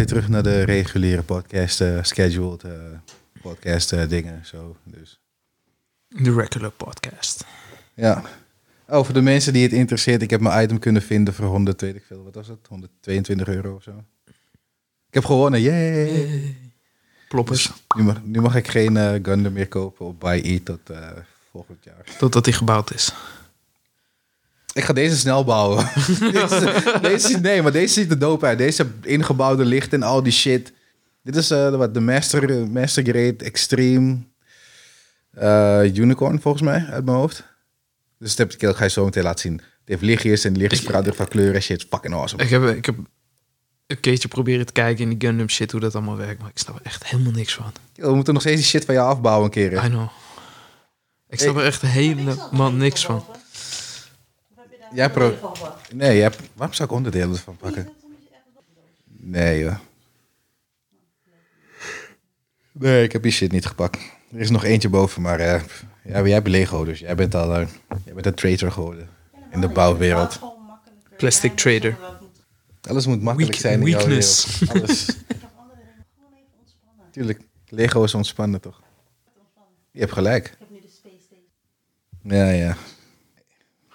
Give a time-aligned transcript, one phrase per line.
[0.00, 2.72] Weer terug naar de reguliere podcast, eh, scheduled eh,
[3.42, 4.46] podcast eh, dingen.
[4.46, 5.20] Zo, dus.
[6.08, 7.44] De regular podcast.
[7.94, 8.22] Ja.
[8.88, 11.80] Oh, voor de mensen die het interesseert, ik heb mijn item kunnen vinden voor 100,
[11.80, 12.58] weet ik veel, wat was het?
[12.68, 14.04] 122 euro of zo.
[15.08, 16.56] Ik heb gewonnen, yay!
[17.28, 17.66] Ploppers.
[17.66, 20.80] Dus nu, mag, nu mag ik geen Gundam meer kopen op Buy E tot
[21.50, 22.04] volgend jaar.
[22.18, 23.12] Totdat hij gebouwd is.
[24.72, 25.88] Ik ga deze snel bouwen.
[26.32, 28.58] deze, deze, nee, maar deze ziet er dope uit.
[28.58, 30.72] Deze ingebouwde licht en al die shit.
[31.22, 34.18] Dit is eh, wat, de Master, Master Grade Extreme
[35.30, 37.44] eh, Unicorn, volgens mij, uit mijn hoofd.
[38.18, 39.52] Dus dat heb ik, ga je zo meteen laten zien.
[39.54, 41.86] Het heeft lichtjes en lichtjes veranderen van kleur en shit.
[41.90, 42.42] Fucking awesome.
[42.42, 42.94] Ik heb, ik heb
[43.86, 46.40] een keertje proberen te kijken in die Gundam shit, hoe dat allemaal werkt.
[46.40, 47.72] Maar ik snap er echt helemaal niks van.
[47.94, 49.70] Yo, we moeten nog steeds die shit van jou afbouwen een keer.
[49.70, 49.86] hè.
[49.86, 50.08] I know.
[51.28, 53.24] Ik snap er echt helemaal niks van.
[54.94, 55.34] Jij pro...
[55.94, 56.30] Nee, jij...
[56.54, 57.88] waarom zou ik onderdelen ervan pakken?
[59.04, 59.76] Nee, joh.
[62.72, 63.98] Nee, ik heb die shit niet gepakt.
[64.32, 65.62] Er is nog eentje boven, maar eh,
[66.04, 67.66] ja, jij hebt Lego, dus jij bent al eh,
[68.04, 69.08] jij bent een traitor geworden
[69.50, 70.38] in de bouwwereld.
[71.16, 71.96] Plastic trader.
[72.88, 74.58] Alles moet makkelijk Weak- zijn in jouw weakness.
[74.58, 74.78] wereld.
[74.82, 75.06] Alles.
[77.12, 78.82] Tuurlijk, Lego is ontspannen toch?
[79.90, 80.56] Je hebt gelijk.
[82.22, 82.76] Ja, ja.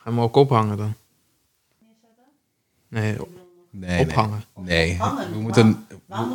[0.05, 0.93] Ga hem ook ophangen dan.
[2.87, 3.29] Nee, op-
[3.69, 4.43] Nee, ophangen.
[4.55, 4.97] Nee, nee.
[5.33, 5.85] we moeten...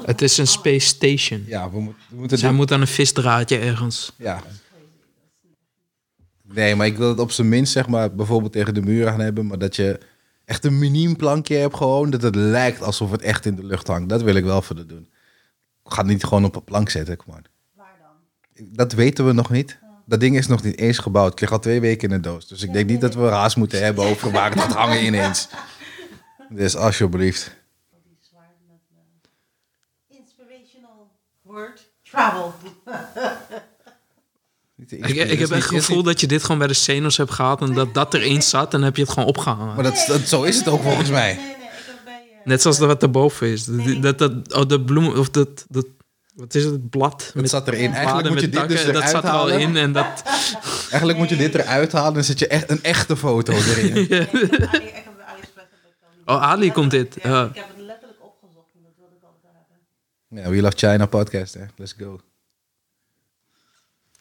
[0.04, 1.44] Het is een space station.
[1.46, 2.38] Ja, we, moet- we moeten...
[2.38, 4.12] Zij moet aan een visdraadje ergens.
[4.16, 4.42] Ja.
[6.42, 9.20] Nee, maar ik wil het op zijn minst, zeg maar, bijvoorbeeld tegen de muur gaan
[9.20, 10.00] hebben, maar dat je
[10.44, 13.86] echt een miniem plankje hebt gewoon, dat het lijkt alsof het echt in de lucht
[13.86, 14.08] hangt.
[14.08, 15.08] Dat wil ik wel voor de doen.
[15.84, 17.42] Ik ga het niet gewoon op een plank zetten, kom maar.
[17.74, 18.66] Waar dan?
[18.72, 19.78] Dat weten we nog niet.
[20.11, 21.30] Dat ding is nog niet eens gebouwd.
[21.30, 22.48] Het ligt al twee weken in de doos.
[22.48, 25.48] Dus ik denk niet dat we haast moeten hebben over waar het gaat hangen ineens.
[26.48, 27.56] Dus alsjeblieft.
[28.05, 28.78] Die zwaar met
[30.08, 31.11] eh, inspirational
[31.42, 32.55] word travel.
[34.77, 37.61] Ik, ik heb echt het gevoel dat je dit gewoon bij de Senos hebt gehad
[37.61, 39.75] en dat dat erin zat en heb je het gewoon opgehangen.
[39.75, 41.34] Maar dat, dat, zo is het ook volgens mij.
[41.34, 42.22] Nee, nee, ik heb bij...
[42.41, 43.65] eh, Net zoals dat wat erboven is.
[43.65, 45.87] Dat, dat, dat, oh, de bloem, of dat, dat,
[46.34, 47.30] wat is het, het blad?
[47.34, 47.92] Het zat erin.
[47.92, 49.60] Eigenlijk moet je dit dus takken, dat eruit zat er al halen.
[49.60, 50.22] in en dat...
[50.91, 53.94] Eigenlijk moet je dit eruit halen en zet je echt een echte foto erin.
[53.94, 54.28] die-
[56.24, 57.16] Oh, Ali komt dit.
[57.22, 57.44] Ja, Ja.
[57.44, 59.52] Ik heb het letterlijk opgezocht en dat wilde ik altijd
[60.28, 60.44] hebben.
[60.44, 61.64] Ja, We Love China podcast, hè.
[61.76, 62.20] Let's go.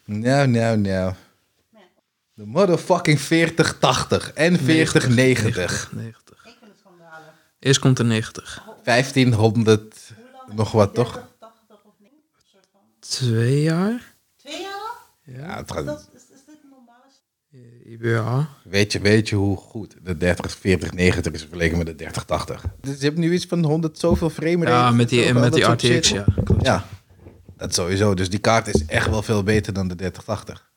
[0.05, 1.13] Nou, nou, nou.
[2.33, 5.89] De motherfucking 4080 en 4090.
[5.93, 6.37] 90.
[6.45, 7.33] Ik vind het schandalig.
[7.59, 8.61] Eerst komt er 90.
[8.83, 10.57] 1500 Hoe lang?
[10.57, 11.11] nog wat, toch?
[11.13, 12.09] 30, 80 of nee?
[12.11, 12.81] Een soort van.
[13.09, 14.15] Twee jaar?
[14.37, 15.33] Twee jaar al?
[15.33, 17.03] Ja, het gaat- Dat, is, is dit een normale...
[18.15, 18.49] Ja.
[18.63, 22.63] weet, je, weet je hoe goed de 30, 4090 is vergeleken met de 3080?
[22.81, 24.69] Dus je hebt nu iets van 100 zoveel frame rate.
[24.77, 26.07] Ja, met die, zoveel, met die RTX, shit.
[26.07, 26.25] ja.
[26.43, 26.65] Klopt.
[26.65, 26.85] Ja,
[27.57, 28.13] dat sowieso.
[28.13, 30.71] Dus die kaart is echt wel veel beter dan de 3080.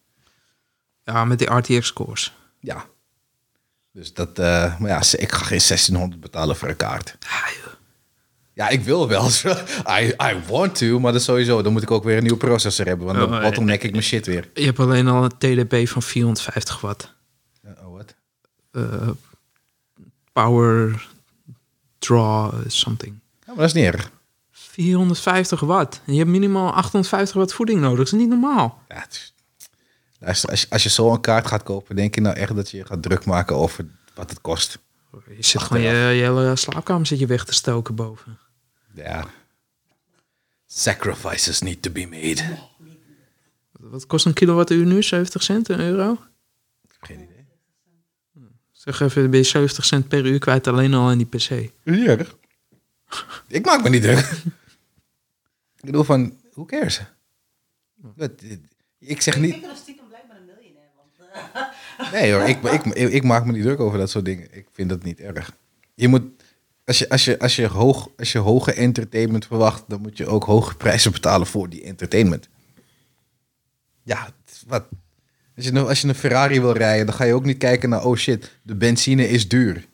[1.04, 2.36] Ja, met die RTX cores.
[2.60, 2.84] Ja.
[3.92, 7.16] Dus dat, eh, maar ja, ik ga geen 1600 betalen voor een kaart.
[7.20, 7.71] Ja, joh.
[8.54, 9.28] Ja, ik wil wel.
[10.00, 11.62] I, I want to, maar dat is sowieso.
[11.62, 14.02] Dan moet ik ook weer een nieuwe processor hebben, want dan Oh, bottleneck ik mijn
[14.02, 14.50] shit weer.
[14.54, 17.14] Je hebt alleen al een TDP van 450 watt.
[17.64, 18.14] Uh, oh, wat?
[18.70, 19.08] Eh,
[20.32, 21.06] power
[21.98, 23.14] draw something.
[23.40, 24.10] Ja, maar dat is niet erg.
[24.50, 26.00] 450 watt.
[26.06, 27.96] En je hebt minimaal 850 watt voeding nodig.
[27.98, 28.82] Dat is niet normaal.
[28.88, 29.34] Ja, het is-
[30.18, 32.70] Luister, als je, als je zo een kaart gaat kopen, denk je nou echt dat
[32.70, 34.78] je je gaat druk maken over wat het kost?
[35.36, 38.38] Je zit gewoon je, je hele slaapkamer zit je weg te stoken boven.
[38.94, 39.26] Ja.
[40.66, 42.58] Sacrifices need to be made.
[43.72, 45.02] Wat kost een kilowattuur nu?
[45.02, 46.18] 70 cent, een euro?
[47.00, 47.46] Geen idee.
[48.72, 51.70] Zeg even, ben je 70 cent per uur kwijt alleen al in die pc.
[51.84, 52.36] Niet erg.
[53.48, 54.18] Ik maak me niet druk.
[55.76, 57.00] ik bedoel van, who cares?
[57.94, 58.30] Wat,
[58.98, 59.54] Ik zeg niet...
[59.54, 61.30] Ik ben stiekem blijkbaar een miljonair, want...
[61.98, 64.48] eh, Nee hoor, ik, ik, ik, ik maak me niet druk over dat soort dingen.
[64.56, 65.52] Ik vind dat niet erg.
[65.94, 66.41] Je moet,
[66.84, 70.26] als je, als je, als je, hoog, als je hoge entertainment verwacht, dan moet je
[70.26, 72.48] ook hoge prijzen betalen voor die entertainment.
[74.02, 74.28] Ja,
[74.66, 74.84] wat?
[75.56, 77.88] Als je, nou- als je een Ferrari wil rijden, dan ga je ook niet kijken
[77.88, 79.86] naar, oh shit, de benzine is duur.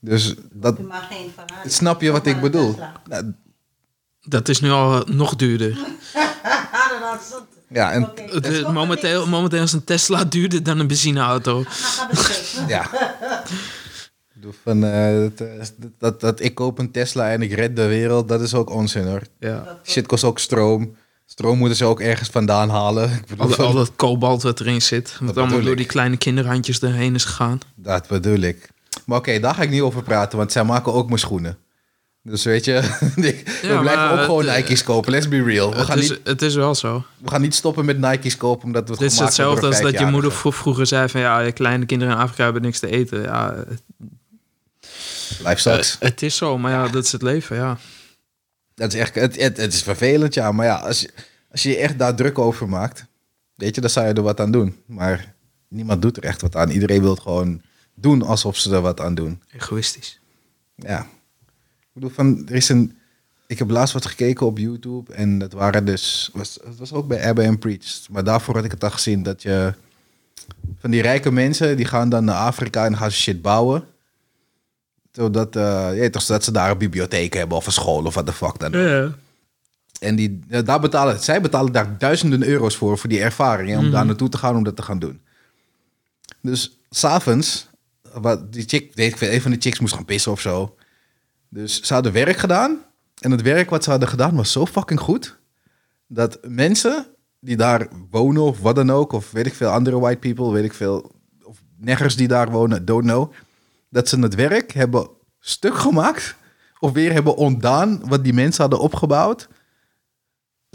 [0.00, 1.70] Dus dat, maar geen Ferrari.
[1.70, 2.78] snap je wat ik bedoel?
[3.08, 3.32] Nou,
[4.22, 5.78] Dat is nu al nog duurder.
[7.06, 7.30] Ah,
[7.68, 8.10] ja, en,
[8.42, 11.64] is- momenteel, momenteel is een Tesla duurder dan een benzineauto.
[11.98, 12.90] Ah, ja.
[14.64, 18.40] Van, eh, dat, dat, dat ik koop een Tesla en ik red de wereld, dat
[18.40, 19.22] is ook onzin hoor.
[19.38, 19.78] Ja.
[19.84, 20.96] Shit kost ook stroom.
[21.26, 23.10] Stroom moeten ze ook ergens vandaan halen.
[23.20, 25.16] Ik bedoel, Al, al dat kobalt wat erin zit.
[25.20, 25.76] Wat allemaal door ik.
[25.76, 27.58] die kleine kinderhandjes erheen is gegaan.
[27.74, 28.68] Dat bedoel ik.
[29.06, 31.58] Maar oké, daar ga ik niet over praten, want zij maken ook mijn schoenen.
[32.22, 32.72] Dus weet je,
[33.16, 35.10] we Ja, blijven ook gewoon het, eh, Nike's kopen.
[35.10, 35.70] Let's be real.
[35.70, 37.04] We Het gaan, is, niet, het is wel zo.
[37.18, 39.98] we gaan niet stoppen met Nike's kopen omdat we het Het is hetzelfde als dat
[39.98, 41.20] je moeder vro- vroeger zei van...
[41.20, 43.22] ja, kleine kinderen in Afrika hebben niks te eten.
[43.22, 43.54] Ja,
[45.44, 45.96] Life sucks.
[46.00, 47.78] het is zo, maar ja, dat is het leven, ja.
[48.74, 50.52] Dat is echt, het, het, het is vervelend, ja.
[50.52, 51.10] Maar ja, als je,
[51.50, 53.06] als je je echt daar druk over maakt,
[53.54, 54.76] weet je, dan zou je er wat aan doen.
[54.86, 55.34] Maar
[55.68, 56.70] niemand doet er echt wat aan.
[56.70, 57.62] Iedereen wil het gewoon
[57.94, 59.42] doen alsof ze er wat aan doen.
[59.52, 60.20] Egoïstisch.
[60.76, 61.00] Ja.
[61.80, 62.96] Ik bedoel, van, er is een...
[63.46, 66.30] Ik heb laatst wat gekeken op YouTube en dat waren dus...
[66.32, 68.08] Was, het was ook bij Abba and Preach.
[68.10, 69.74] Maar daarvoor had ik het al gezien dat je...
[70.78, 73.84] Van die rijke mensen, die gaan dan naar Afrika en gaan ze shit bouwen.
[75.14, 78.26] Zodat, eh, je toch, zodat ze daar een bibliotheek hebben of een school of wat
[78.26, 78.72] de fuck dan.
[80.00, 83.68] En die, ja, daar betalen, zij betalen daar duizenden euro's voor, voor die ervaring.
[83.70, 83.92] hè, om Mhm.
[83.92, 85.20] daar naartoe te gaan, om dat te gaan doen.
[86.42, 87.68] Dus s'avonds,
[88.12, 90.74] wat die chick, weet ik veel, een van die chicks moest gaan pissen of zo.
[91.48, 92.78] Dus ze hadden werk gedaan.
[93.20, 95.36] En het werk wat ze hadden gedaan was zo fucking goed.
[96.06, 97.06] Dat mensen
[97.40, 100.64] die daar wonen of wat dan ook, of weet ik veel, andere white people, weet
[100.64, 101.12] ik veel,
[101.42, 103.32] of neggers die daar wonen, don't know.
[103.94, 105.08] Dat ze het werk hebben
[105.40, 106.36] stuk gemaakt.
[106.78, 109.48] Of weer hebben ontdaan wat die mensen hadden opgebouwd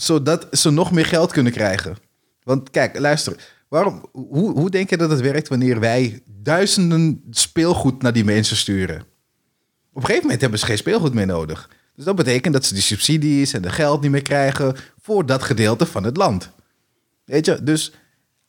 [0.01, 1.97] zodat ze nog meer geld kunnen krijgen.
[2.43, 3.35] Want kijk, luister.
[3.67, 8.57] Waarom, hoe, hoe denk je dat het werkt wanneer wij duizenden speelgoed naar die mensen
[8.57, 8.99] sturen?
[8.99, 11.69] Op een gegeven moment hebben ze geen speelgoed meer nodig.
[11.95, 15.43] Dus dat betekent dat ze die subsidies en de geld niet meer krijgen voor dat
[15.43, 16.51] gedeelte van het land.
[17.25, 17.93] Weet je, dus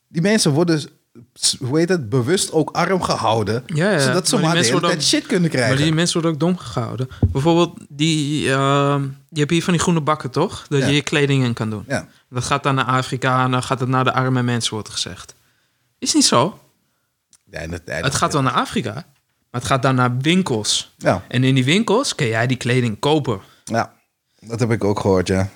[0.08, 0.82] die mensen worden,
[1.58, 3.62] hoe heet het, bewust ook arm gehouden.
[3.66, 5.74] Ja, ja, Zodat ze maar maar, de hele tijd shit kunnen krijgen.
[5.74, 7.08] Maar die mensen worden ook dom gehouden.
[7.32, 10.66] Bijvoorbeeld, die, ehm, je hebt hier van die groene bakken, toch?
[10.68, 10.86] Dat Ja.
[10.86, 11.84] je je kleding in kan doen.
[11.88, 12.06] Ja.
[12.30, 15.34] Dat gaat dan naar Afrika en dan gaat het naar de arme mensen, wordt gezegd.
[15.98, 16.58] Is niet zo.
[17.50, 19.04] Ja, dat- Het gaat wel naar Afrika, maar
[19.60, 20.94] het gaat dan naar winkels.
[20.96, 23.40] Ja, En in die winkels kun jij die kleding kopen.
[23.64, 23.92] ja,
[24.40, 25.48] dat heb ik ook gehoord, ja.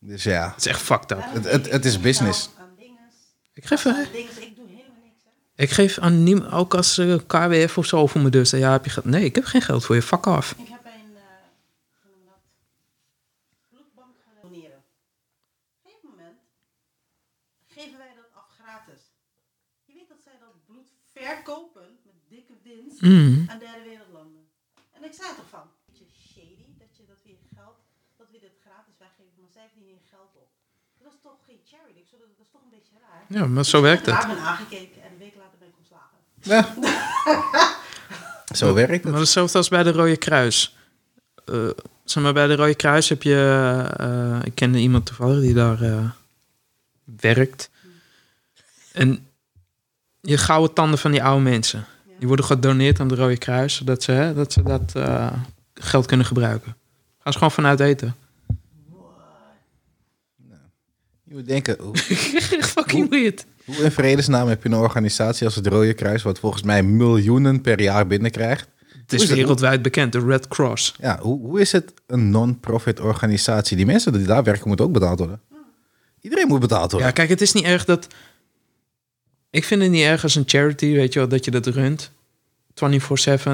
[0.00, 1.18] Dus ja, Dat is echt fucked up.
[1.32, 2.48] het, het, het is business.
[3.58, 4.02] Ik geef, eh, Aan.
[4.12, 5.22] Ik doe helemaal niks.
[5.24, 5.62] Hè.
[5.62, 8.84] ik geef aan niemand, ook als eh, KWF of zo voor mijn deur Ja, heb
[8.84, 9.00] je?
[9.04, 10.02] Nee, ik heb geen geld voor je.
[10.02, 10.50] Fuck off.
[10.52, 12.40] Ik heb een dat?
[13.68, 14.78] bloedbank gaan doneren.
[14.78, 16.38] Op een gegeven moment
[17.66, 19.00] geven wij dat af gratis.
[19.84, 23.44] Je weet dat zij dat bloed verkopen met dikke winst Mm.
[23.50, 24.44] aan wereldlanden.
[24.96, 27.78] En ik zei toch van, beetje shady dat je dat weer geld,
[28.16, 30.50] dat we dit gratis weggeven, maar zij verdienen hier geld op.
[31.02, 33.17] Dat is toch geen charity, ik zo, dat, dat is toch een beetje raar.
[33.28, 34.26] Ja, maar zo werkt Ik het.
[34.26, 36.16] ben aangekeken en een week later ben ik ontslagen.
[36.40, 36.74] Ja.
[38.54, 39.02] Zo werkt het.
[39.02, 40.76] Maar dat is hetzelfde als bij de Rode Kruis.
[41.44, 41.54] Eh,
[42.04, 43.84] zeg maar, bij de Rode Kruis heb je...
[43.96, 46.10] eh, ik kende iemand toevallig die daar eh,
[47.20, 47.70] werkt.
[48.92, 49.26] En
[50.20, 51.84] je gouden tanden van die oude mensen...
[52.18, 53.74] die worden gedoneerd aan de Rode Kruis...
[53.74, 55.32] zodat ze, hè, dat, ze dat eh,
[55.74, 56.76] geld kunnen gebruiken.
[57.22, 58.14] Gaan ze gewoon vanuit eten.
[61.28, 61.96] Je moet denken, hoe,
[62.76, 63.44] Fucking weird.
[63.64, 66.22] hoe in vredesnaam heb je een organisatie als het Rode Kruis...
[66.22, 68.68] wat volgens mij miljoenen per jaar binnenkrijgt?
[68.78, 69.38] Het is is het?
[69.38, 70.94] wereldwijd bekend, de Red Cross.
[71.00, 73.76] Ja, hoe, hoe is het een non-profit organisatie?
[73.76, 75.40] Die mensen die daar werken moeten ook betaald worden.
[76.20, 77.08] Iedereen moet betaald worden.
[77.08, 78.06] Ja, kijk, het is niet erg dat...
[79.50, 82.10] Ik vind het niet erg als een charity, weet je wel, dat je dat runt.
[82.74, 83.50] 24-7.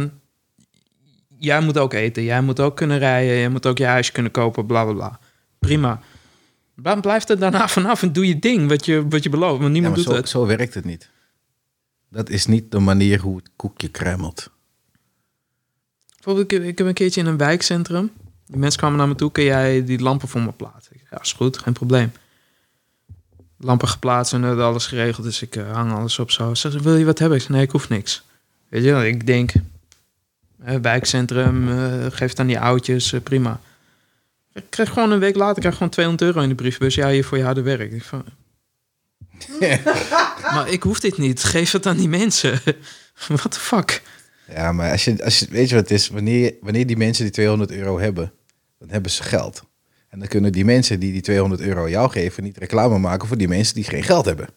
[1.38, 4.32] Jij moet ook eten, jij moet ook kunnen rijden, jij moet ook je huisje kunnen
[4.32, 5.18] kopen, bla bla bla.
[5.58, 6.00] Prima.
[6.74, 9.64] Maar blijf er daarna vanaf en doe je ding wat je, wat je belooft, want
[9.64, 10.28] Ja, niemand maar doet zo, het.
[10.28, 11.08] zo werkt het niet.
[12.08, 14.50] Dat is niet de manier hoe het koekje kruimelt.
[16.14, 18.10] Bijvoorbeeld, ik, ik heb een keertje in een wijkcentrum.
[18.46, 20.96] Die mensen kwamen naar me toe, kun jij die lampen voor me plaatsen?
[21.10, 22.12] Ja, is goed, geen probleem.
[23.58, 26.54] Lampen geplaatst en uh, alles geregeld, dus ik uh, hang alles op zo.
[26.54, 27.38] Zeg, wil je wat hebben?
[27.38, 28.22] Ik zei, nee, ik hoef niks.
[28.68, 29.52] Weet je wel, ik denk,
[30.66, 33.60] uh, wijkcentrum, uh, geef het aan die oudjes, prima.
[34.54, 36.94] Ik kreeg gewoon een week later, ik krijg gewoon 200 euro in de briefbus.
[36.94, 37.92] Ja, hier voor je harde werk.
[37.92, 38.24] Ik van,
[40.54, 42.60] maar ik hoef dit niet, geef het aan die mensen.
[43.28, 44.02] What the fuck?
[44.52, 46.08] Ja, maar als je, als je, weet je wat het is?
[46.08, 48.32] Wanneer, wanneer die mensen die 200 euro hebben,
[48.78, 49.62] dan hebben ze geld.
[50.08, 53.36] En dan kunnen die mensen die die 200 euro jou geven niet reclame maken voor
[53.36, 54.48] die mensen die geen geld hebben.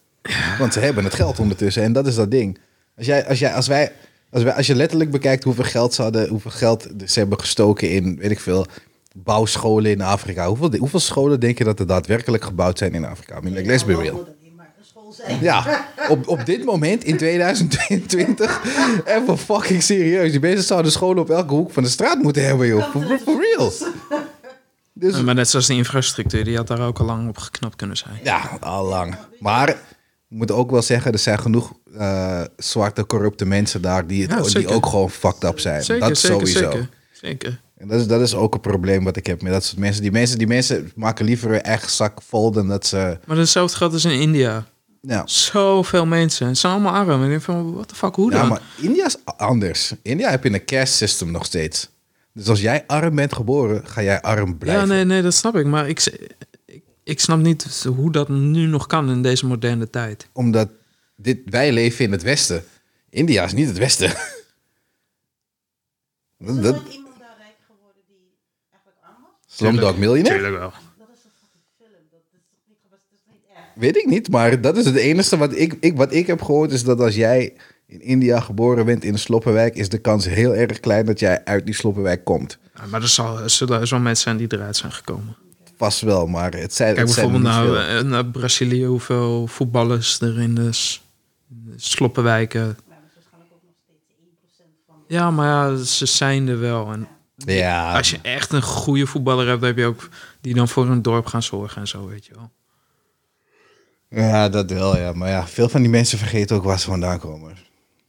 [0.58, 2.58] Want ze hebben het geld ondertussen en dat is dat ding.
[2.96, 3.92] Als, jij, als, jij, als, wij,
[4.30, 7.90] als, wij, als je letterlijk bekijkt hoeveel geld ze hadden, hoeveel geld ze hebben gestoken
[7.90, 8.66] in, weet ik veel,
[9.14, 10.46] bouwscholen in Afrika.
[10.46, 13.36] Hoeveel, hoeveel scholen denk je dat er daadwerkelijk gebouwd zijn in Afrika?
[13.36, 14.36] I mean, like, let's be real.
[15.40, 18.60] Ja, op, op dit moment in 2022,
[19.04, 20.30] even fucking serieus.
[20.30, 22.90] Die mensen zouden scholen op elke hoek van de straat moeten hebben, joh.
[22.90, 23.72] For, for real.
[24.92, 27.96] Dus, maar net zoals de infrastructuur, die had daar ook al lang op geknapt kunnen
[27.96, 28.20] zijn.
[28.22, 29.16] Ja, al lang.
[29.38, 29.66] Maar
[30.28, 34.52] we moeten ook wel zeggen, er zijn genoeg uh, zwarte, corrupte mensen daar die, het,
[34.52, 35.84] Ja, die ook gewoon fucked up zijn.
[35.84, 36.70] Zeker, dat zeker, sowieso.
[36.70, 37.60] Zeker, zeker.
[37.78, 40.02] En dat is, dat is ook een probleem wat ik heb met dat soort mensen.
[40.02, 43.18] Die mensen, die mensen maken liever hun eigen zak vol dan dat ze...
[43.26, 44.66] Maar hetzelfde geldt als in India.
[45.00, 46.46] Nou, Zoveel mensen.
[46.46, 47.10] Het zijn allemaal arm.
[47.10, 48.40] En ik denk van, what the fuck, hoe dan?
[48.40, 49.92] ja, maar India is anders.
[50.02, 51.88] India heb je een caste system nog steeds.
[52.32, 54.80] Dus als jij arm bent geboren, ga jij arm blijven.
[54.82, 55.66] Ja, nee, nee, dat snap ik.
[55.66, 56.18] Maar ik,
[56.66, 60.28] ik, ik snap niet hoe dat nu nog kan in deze moderne tijd.
[60.32, 60.68] Omdat
[61.16, 62.64] dit, wij leven in het Westen.
[63.10, 64.08] India is niet het Westen.
[64.08, 64.16] Is
[66.46, 68.36] Dat, dat, nooit iemand daar rijk geworden die
[68.70, 69.46] eigenlijk arm was?
[69.58, 70.38] Slumdog Millionaire?
[70.38, 70.72] Tuurlijk wel.
[70.98, 71.90] Dat is een fucking film.
[72.10, 73.66] Dat is toch niet gebaseerd, dat is niet echt.
[73.74, 76.72] Weet ik niet, maar dat is het enige wat ik, ik, wat ik heb gehoord...
[76.72, 77.52] is dat als jij
[77.86, 79.74] in India geboren bent in een sloppenwijk...
[79.74, 82.58] is de kans heel erg klein dat jij uit die sloppenwijk komt.
[82.74, 85.36] Ja, maar er, zal, er zullen zo mensen zijn die eruit zijn gekomen.
[85.76, 87.98] Vast wel, maar het zijn, Kijk het zijn er bijvoorbeeld niet naar, veel.
[87.98, 90.70] eh, naar Brazilië, hoeveel voetballers er in de,
[91.76, 92.60] sloppenwijken.
[92.60, 94.96] Maar dat is waarschijnlijk ook nog steeds 1% van.
[95.06, 96.92] Ja, maar ja, ze zijn er wel.
[96.92, 97.08] En
[97.44, 100.08] Ja, als je echt een goede voetballer hebt, dan heb je ook
[100.40, 102.50] die dan voor een dorp gaan zorgen en zo, weet je wel.
[104.08, 105.12] ja, dat wel, ja.
[105.12, 107.56] Maar ja, veel van die mensen vergeten ook waar ze vandaan komen.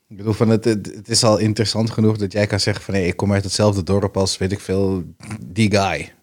[0.09, 2.93] Ik bedoel, van het, het, is al interessant genoeg dat jij kan zeggen van...
[2.93, 5.03] hé, ik kom uit hetzelfde dorp als, weet ik veel,
[5.45, 6.13] die guy.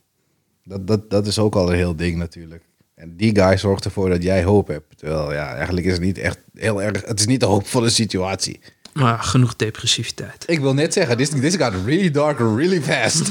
[0.64, 2.64] Dat, dat, dat is ook al een heel ding natuurlijk.
[2.94, 4.98] En die guy zorgt ervoor dat jij hoop hebt.
[4.98, 7.06] Terwijl, ja, eigenlijk is het niet echt heel erg...
[7.06, 8.60] Het is niet een hoopvolle situatie.
[8.96, 10.44] Maar genoeg depressiviteit.
[10.46, 13.30] Ik wil net zeggen, this, this got really dark really fast.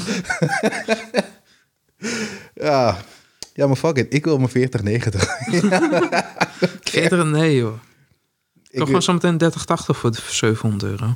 [2.54, 2.96] ja.
[3.54, 4.14] ja, maar fuck it.
[4.14, 5.36] Ik wil mijn 40, 90.
[6.80, 7.74] 40, nee joh.
[8.70, 11.14] Ik Toch gewoon zometeen 30, 80 voor de- voor 700 euro.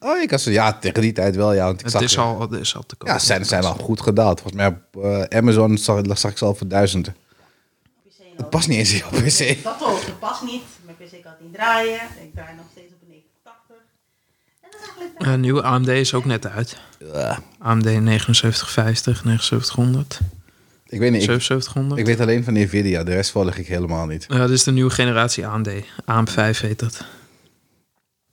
[0.00, 1.64] Oh, ik kan ze, ja, tegen die tijd wel, ja.
[1.64, 3.08] Want ik Het zag, is al, het is al te koop.
[3.08, 4.40] ja, ze zijn, zijn al goed gedaald.
[4.40, 7.16] Volgens mij op eh, Amazon zag, zag ik ze al voor duizenden.
[8.36, 9.62] Het past niet eens op PC.
[9.64, 10.62] Dat ook, dat past niet.
[10.84, 12.00] Mijn PC kan het niet draaien.
[12.22, 14.87] Ik draai nog steeds op een 89.
[15.18, 16.76] Een nieuwe AMD is ook net uit.
[17.12, 17.42] Ja.
[17.58, 20.20] AMD 7950, 7900,
[20.86, 22.00] Ik weet niet, ik, 7700.
[22.00, 23.04] ik weet alleen van Nvidia.
[23.04, 24.26] De rest volg ik helemaal niet.
[24.28, 25.68] Ja, dit is de nieuwe generatie AMD.
[26.00, 27.04] AM5 heet dat.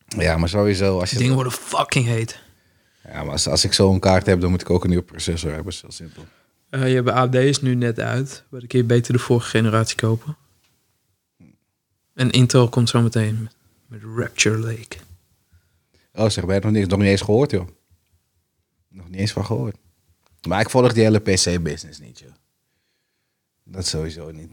[0.07, 1.17] Ja, maar sowieso, als je...
[1.17, 2.39] dingen worden fucking heet.
[3.11, 5.53] Ja, maar als, als ik zo'n kaart heb, dan moet ik ook een nieuwe processor
[5.53, 5.65] hebben.
[5.65, 6.25] Dat is heel simpel.
[6.69, 8.43] Eh, je hebt AMD is nu net uit.
[8.49, 10.35] Maar dan kun je beter de vorige generatie kopen.
[12.13, 13.55] En Intel komt zo meteen met,
[13.87, 14.97] met Rapture Lake.
[16.15, 17.67] Oh, zeg, je nog, niks, nog niet eens gehoord, joh?
[18.87, 19.77] Nog niet eens van gehoord.
[20.47, 22.31] Maar ik volg die hele PC-business niet, joh.
[23.63, 24.51] Dat sowieso niet.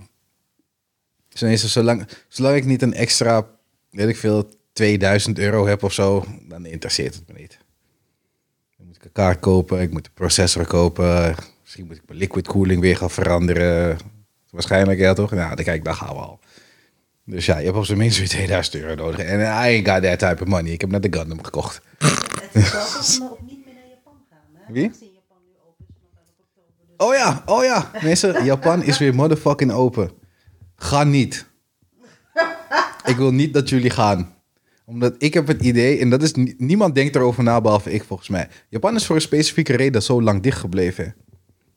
[1.29, 3.47] Zolang, zolang ik niet een extra,
[3.91, 7.59] weet ik veel, 2000 euro heb of zo, dan interesseert het me niet.
[8.77, 11.35] Dan moet ik een kaart kopen, ik moet een processor kopen.
[11.63, 13.99] Misschien moet ik mijn liquid cooling weer gaan veranderen.
[14.51, 15.31] Waarschijnlijk, ja toch?
[15.31, 16.41] Nou, dan kijk, daar gaan we al.
[17.25, 19.19] Dus ja, je hebt op zijn minst weer 2000 euro nodig.
[19.19, 20.73] En I ain't got that type of money.
[20.73, 21.81] Ik heb net de Gundam gekocht.
[21.99, 22.11] Het
[22.53, 24.39] is wel dat we ook niet meer naar Japan gaan.
[24.67, 24.73] Hè?
[24.73, 24.85] Wie?
[24.85, 27.07] Aangezien Japan nu open is vanaf 11 oktober.
[27.07, 27.91] Oh ja, oh ja.
[28.03, 30.11] Mensen, Japan is weer motherfucking open.
[30.77, 31.47] Ga niet.
[33.05, 34.35] Ik wil niet dat jullie gaan.
[34.85, 38.05] Omdat ik heb het idee, en dat is ni- niemand denkt erover na, behalve ik
[38.05, 38.49] volgens mij.
[38.69, 41.15] Japan is voor een specifieke reden zo lang dicht gebleven.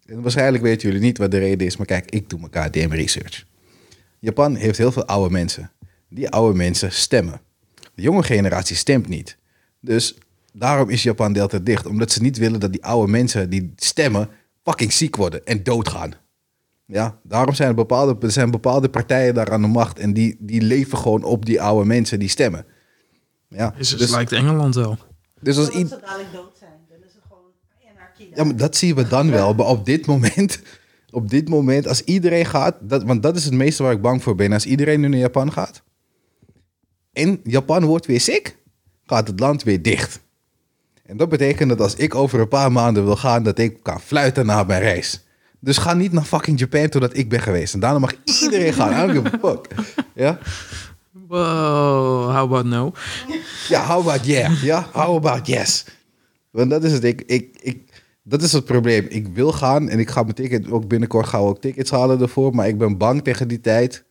[0.05, 2.91] En waarschijnlijk weten jullie niet wat de reden is, maar kijk, ik doe mijn KDM
[2.91, 3.45] research.
[4.25, 5.71] Japan heeft heel veel oude mensen.
[6.09, 7.41] Die oude mensen stemmen.
[7.95, 9.37] De jonge generatie stemt niet.
[9.79, 10.15] Dus
[10.53, 11.85] daarom is Japan de hele tijd dicht.
[11.85, 14.29] Omdat ze niet willen dat die oude mensen die stemmen
[14.63, 16.13] fucking ziek worden en doodgaan.
[16.85, 19.99] Ja, daarom zijn er bepaalde, er zijn bepaalde partijen daar aan de macht.
[19.99, 22.65] En die, die leven gewoon op die oude mensen die stemmen.
[23.49, 24.97] Ja, Is het dus, lijkt Engeland wel.
[25.41, 26.71] dus als Zodat i- ze dadelijk dood zijn.
[26.89, 27.51] Dan is het gewoon
[27.97, 28.29] anarchie.
[28.35, 29.53] Ja, maar dat zien we dan wel.
[29.53, 30.59] Maar op dit moment,
[31.15, 34.23] op dit moment, als iedereen gaat, dat, want dat is het meeste waar ik bang
[34.23, 34.53] voor ben.
[34.53, 35.83] Als iedereen nu naar Japan gaat
[37.15, 38.57] en Japan wordt weer ziek,
[39.05, 40.19] gaat het land weer dicht.
[41.05, 44.01] En dat betekent dat als ik over een paar maanden wil gaan, dat ik kan
[44.01, 45.23] fluiten naar mijn reis.
[45.59, 47.73] Dus ga niet naar fucking Japan totdat ik ben geweest.
[47.73, 48.91] En daarna mag iedereen gaan.
[48.91, 49.67] I don't give a fuck.
[50.13, 50.39] Ja?
[51.27, 52.91] Wow, how about no?
[53.67, 54.63] Ja, how about yeah?
[54.63, 55.85] Ja, how about yes?
[56.51, 57.03] Want dat is het.
[57.03, 57.94] Ik, ik, ik,
[58.27, 59.05] dat is het probleem.
[59.09, 62.55] Ik wil gaan en ik ga mijn ticket ook binnenkort gaan ook tickets halen ervoor.
[62.55, 64.05] Maar ik ben bang tegen die tijd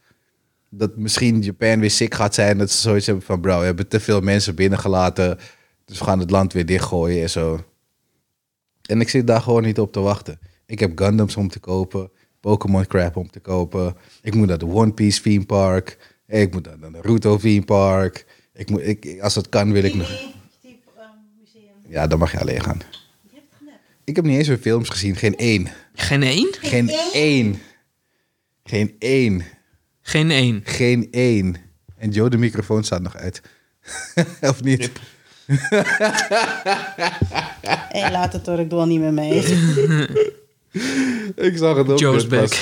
[0.70, 2.58] dat misschien Japan weer sick gaat zijn.
[2.58, 5.38] Dat ze zoiets hebben van bro, we hebben te veel mensen binnengelaten.
[5.84, 7.64] Dus we gaan het land weer dichtgooien en zo.
[8.82, 10.38] En ik zit daar gewoon niet op te wachten.
[10.66, 12.10] Ik heb Gundams om te kopen.
[12.40, 13.96] Pokémon crap om te kopen.
[14.22, 16.16] Ik moet naar de One Piece theme park.
[16.26, 18.26] Ik moet naar de Naruto theme park.
[18.52, 20.10] Ik moet, ik, als het kan wil ik nog...
[20.10, 20.32] Ehm.
[21.88, 22.78] Ja, dan mag je alleen gaan.
[23.22, 23.74] Je hebt het net.
[24.04, 25.16] Ik heb niet eens weer films gezien.
[25.16, 25.68] Geen één.
[25.94, 26.54] Geen één?
[26.60, 27.60] Geen één.
[28.64, 29.44] Geen één.
[30.00, 30.60] Geen één.
[30.64, 31.56] Geen één.
[31.96, 33.42] En Joe, de microfoon staat nog uit.
[34.40, 34.90] of niet?
[35.46, 35.56] Hé,
[38.00, 39.38] hey, laat het hoor, ik doe al niet meer mee.
[41.34, 41.98] Ik zag het ook.
[41.98, 42.52] Joe's net back.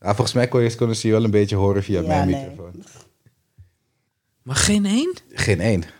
[0.00, 2.28] Ja, volgens mij kon je, konden ze je wel een beetje horen via Ja, mijn
[2.28, 2.40] nee.
[2.40, 2.84] microfoon.
[4.42, 5.14] Maar geen één?
[5.32, 5.82] Geen één.
[5.82, 5.92] Er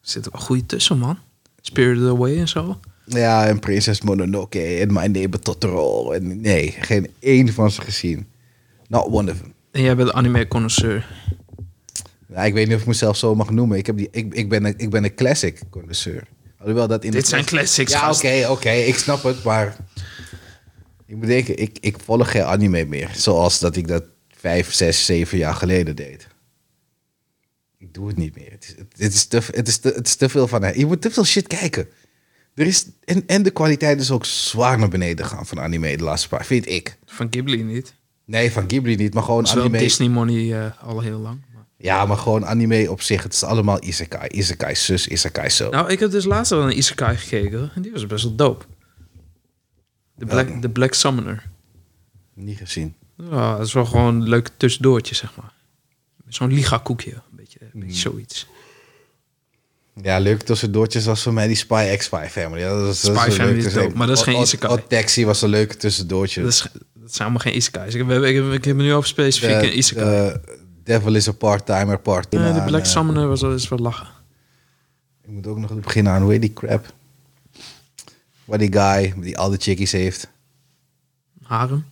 [0.00, 1.18] zitten wel goede tussen, man.
[1.60, 2.80] Spirited Away en zo.
[3.04, 6.12] Ja, en Prinses Mononoke en My Neighbor Totoro.
[6.12, 8.26] En nee, geen één van ze gezien.
[8.88, 9.52] Not one of them.
[9.70, 11.06] En jij bent anime connoisseur.
[12.28, 13.78] Ja, ik weet niet of ik mezelf zo mag noemen.
[13.78, 16.26] Ik, heb die, ik, ik, ben, een, ik ben een classic connoisseur.
[16.58, 18.70] Alhoewel dat in Dit zijn classics, Ja, oké, oké.
[18.70, 19.76] ik snap het, maar...
[21.06, 23.10] Ik moet denken, ik, ik volg geen anime meer.
[23.14, 24.04] Zoals dat ik dat
[24.36, 26.26] vijf, zes, zeven jaar geleden deed.
[27.78, 28.50] Ik doe het niet meer.
[28.50, 30.78] Het is, het is, te, het is, te, het is te veel van...
[30.78, 31.88] Je moet te veel shit kijken.
[32.54, 36.02] Er is, en, en de kwaliteit is ook zwaar naar beneden gegaan van anime de
[36.04, 36.98] laatste paar, vind ik.
[37.06, 37.94] Van Ghibli niet.
[38.24, 39.78] Nee, van Ghibli niet, maar gewoon wel anime.
[39.78, 41.40] Disney money eh, al heel lang.
[41.54, 43.22] maar- Ja, maar gewoon anime op zich.
[43.22, 44.28] Het is allemaal isekai.
[44.28, 45.70] Isekai zus, isekai zo.
[45.70, 47.70] Nou, ik heb dus laatst al een Isekai gekeken.
[47.74, 48.64] En die was best wel dope.
[50.14, 51.50] De Black, de Black Summoner.
[52.34, 52.94] Niet gezien.
[53.30, 55.52] Ja, dat is wel gewoon een leuk tussendoortje, zeg maar.
[56.28, 57.22] Zo'n liga-koekje.
[57.80, 58.46] Beetje zoiets.
[60.02, 62.60] Ja, leuk tussendoortjes was voor mij die Spy X Spy Family.
[62.60, 64.72] Ja, dat is, dat Spy Family leuke is dope, maar dat is geen isekai.
[64.72, 66.42] Odd Taxi was een leuke tussendoortje.
[66.42, 67.94] Dat, is, dat zijn allemaal geen Isekai's.
[67.94, 70.04] Ik heb, ik, heb, ik heb nu over specifiek een Isekai.
[70.04, 70.58] de
[70.88, 74.08] Devil is a part-timer, part Eh, de Black eh, Summoner was wel eens wat lachen.
[75.22, 76.94] Ik moet ook nog beginnen aan, hoe heet die crap?
[78.44, 80.30] Waar die guy die al de chickies heeft.
[81.42, 81.84] Harem.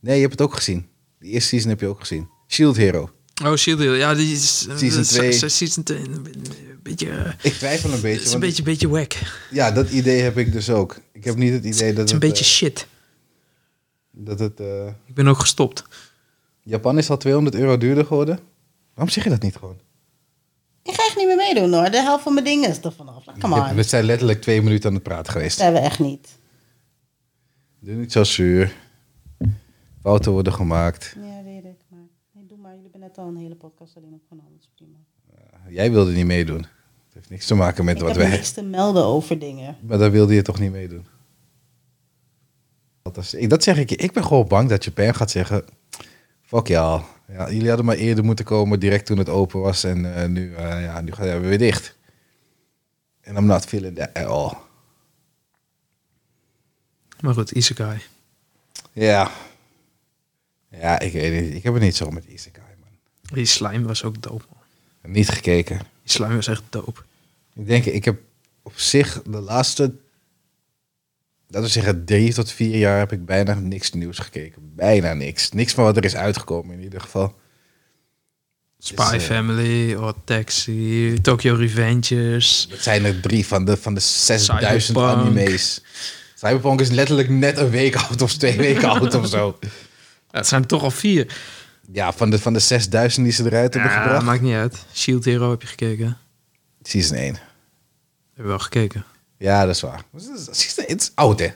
[0.00, 0.88] Nee, je hebt het ook gezien.
[1.18, 2.28] Die eerste season heb je ook gezien.
[2.48, 3.10] Shield Hero.
[3.44, 3.94] Oh, Shield Hero.
[3.94, 4.58] Ja, die is...
[4.76, 5.98] Season eh, Season 2.
[5.98, 7.10] Een beetje...
[7.10, 8.18] eh, Ik twijfel een beetje.
[8.18, 9.12] Het is een beetje, beetje wack.
[9.50, 11.00] Ja, dat idee heb ik dus ook.
[11.12, 12.28] Ik heb niet het idee dat Het is een het...
[12.28, 12.78] beetje shit.
[12.80, 12.86] eh,
[14.24, 14.60] dat het...
[14.60, 15.84] eh, Ik ben ook gestopt.
[16.62, 18.38] Japan is al 200 euro duurder geworden.
[18.94, 19.78] Waarom zeg je dat niet gewoon?
[20.82, 21.90] Ik ga echt niet meer meedoen hoor.
[21.90, 23.24] De helft van mijn dingen is er vanaf.
[23.38, 23.74] Come on.
[23.74, 25.56] We zijn letterlijk twee minuten aan het praten Dat geweest.
[25.58, 26.28] zijn we echt niet.
[27.80, 28.74] Doe niet zo zuur.
[30.02, 31.14] Fouten worden gemaakt.
[31.16, 31.78] Ja, weet ik.
[31.88, 32.00] Maar
[32.34, 32.70] nee, doe maar.
[32.74, 34.52] Jullie hebben net al een hele podcast alleen opgenomen.
[34.52, 34.98] Dat is prima.
[35.68, 36.58] Jij wilde niet meedoen.
[37.04, 38.30] Het heeft niks te maken met ik wat heb wij...
[38.30, 39.76] niks te melden over dingen.
[39.82, 41.06] Maar daar wilde je toch niet meedoen?
[43.02, 43.96] Dat, is, ik, dat zeg ik je.
[43.96, 45.64] Ik ben gewoon bang dat Japan gaat zeggen...
[46.42, 47.04] Fuck ja.
[47.28, 47.50] ja.
[47.50, 49.84] Jullie hadden maar eerder moeten komen, direct toen het open was.
[49.84, 51.96] En eh, nu, eh, ja, nu gaan we weer dicht.
[53.20, 54.52] En I'm not feeling that at all.
[57.20, 58.00] Maar goed, Isekai.
[58.92, 59.30] Ja.
[60.70, 61.54] Ja, ik weet niet.
[61.54, 62.69] Ik heb het niet zo met Isekai.
[63.32, 64.44] Die slime was ook dope.
[64.48, 65.12] man.
[65.12, 65.78] Niet gekeken.
[65.78, 67.00] Die slime was echt dope.
[67.54, 68.20] Ik denk, ik heb
[68.62, 69.92] op zich de laatste,
[71.46, 74.72] laten we zeggen, drie tot vier jaar heb ik bijna niks nieuws gekeken.
[74.74, 75.50] Bijna niks.
[75.50, 77.38] Niks van wat er is uitgekomen in ieder geval.
[78.78, 82.66] Spy Is, eh, Family, Odd Taxi, Tokyo Revengers.
[82.70, 85.18] Het zijn er drie van de, van de 6000 Cyberpunk.
[85.18, 85.82] anime's.
[86.34, 89.58] Cyberpunk is letterlijk net een week oud of twee weken oud of zo.
[90.30, 91.36] Het zijn toch al vier.
[91.92, 94.24] Ja, van de, van de 6000 die ze eruit hebben Ja, gebracht.
[94.24, 94.84] maakt niet uit.
[94.94, 96.16] Shield Hero heb je gekeken.
[96.82, 97.34] Season 1.
[97.34, 97.42] Heb
[98.34, 99.04] je wel gekeken.
[99.36, 100.02] Ja, dat is waar.
[100.16, 101.46] Season 1 het is oud, hè?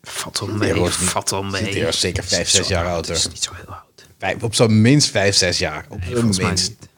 [0.00, 1.60] Wel Shield mee, Hero is niet- valt wel mee.
[1.62, 3.10] Shield Hero is zeker Het is vijf, niet zes zo jaar oud, ouder.
[3.14, 4.06] Het is niet zo heel oud.
[4.18, 5.86] Vijf, op zo'n minst vijf, zes jaar.
[5.88, 6.40] Op Nee, minst.
[6.68, 6.88] niet.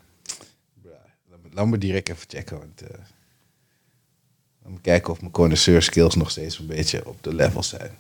[1.53, 2.59] Laat me, direct even checken.
[2.59, 2.83] Want,
[4.63, 7.91] me kijken of mijn connoisseur skills nog steeds een beetje op de level zijn.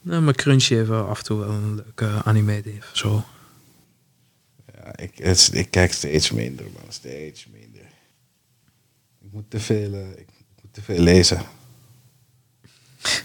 [0.00, 3.24] Nou, maar Crunchy heeft wel af en toe wel een leuke anime die of zo.
[4.74, 6.92] Ja, ik, het ik kijk steeds minder, man.
[6.92, 7.80] Steeds minder.
[9.20, 10.28] Ik moet te veel, eh, ik
[10.62, 11.42] moet te veel lezen.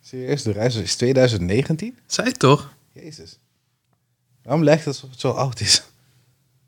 [0.00, 1.98] Serieus, de reis is 2019?
[2.06, 2.74] Zei het toch?
[2.92, 3.38] Jezus.
[4.42, 5.82] Waarom lijkt het alsof het zo oud is?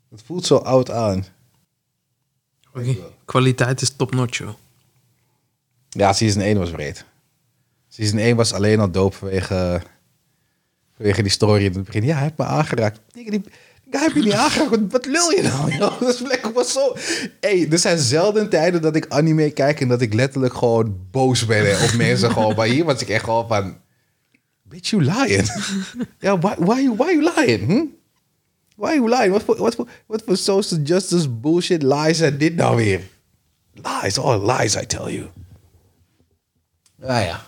[0.09, 1.25] Het voelt zo oud aan.
[3.25, 4.53] Kwaliteit is top notch, joh.
[5.89, 7.05] Ja, season 1 was breed.
[7.97, 9.81] Season 1 was alleen al dope vanwege,
[10.95, 12.03] vanwege die story in het begin.
[12.03, 12.99] Ja, hij heeft me aangeraakt.
[13.13, 13.41] Guy
[13.89, 14.91] heeft me niet aangeraakt.
[14.91, 15.71] Wat, lul je nou?
[15.71, 15.99] joh?
[16.01, 16.95] Dat is lekker was zo...
[17.39, 21.45] Hey, er zijn zelden tijden dat ik anime kijk en dat ik letterlijk gewoon boos
[21.45, 22.55] ben op mensen gewoon.
[22.55, 23.77] Maar hier was ik echt gewoon van...
[24.63, 25.49] Bitch, you lying.
[26.19, 27.65] ja, why, why, why you lying?
[27.65, 27.85] Hm?
[28.75, 29.31] Why you lying?
[29.31, 33.01] Wat voor, wat voor, wat voor social justice bullshit lies zijn dit nou weer?
[33.73, 35.27] Lies, all lies, I tell you.
[37.01, 37.46] Ah ja.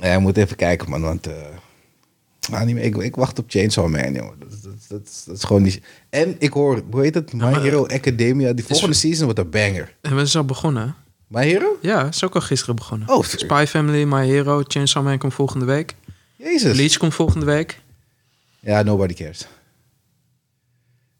[0.00, 1.00] Ja, moet even kijken, man.
[1.02, 1.34] Want eh
[2.50, 4.38] anime, ik, ik wacht op Chainsaw Man, jongen.
[4.38, 5.80] Dat, dat, dat, is- dat is gewoon niet...
[6.10, 7.32] En ik hoor, hoe heet het?
[7.32, 8.52] My maar- Hero Academia.
[8.52, 9.94] Die volgende season wordt een banger.
[10.00, 10.94] En we zijn al begonnen?
[11.26, 11.78] My Hero?
[11.82, 13.08] Ja, is ook al gisteren begonnen.
[13.08, 15.94] Oh, Spy Family, My Hero, Chainsaw Man komt volgende week.
[16.36, 16.72] Jezus.
[16.76, 17.80] Bleach komt volgende week.
[18.60, 19.46] Ja, nobody cares.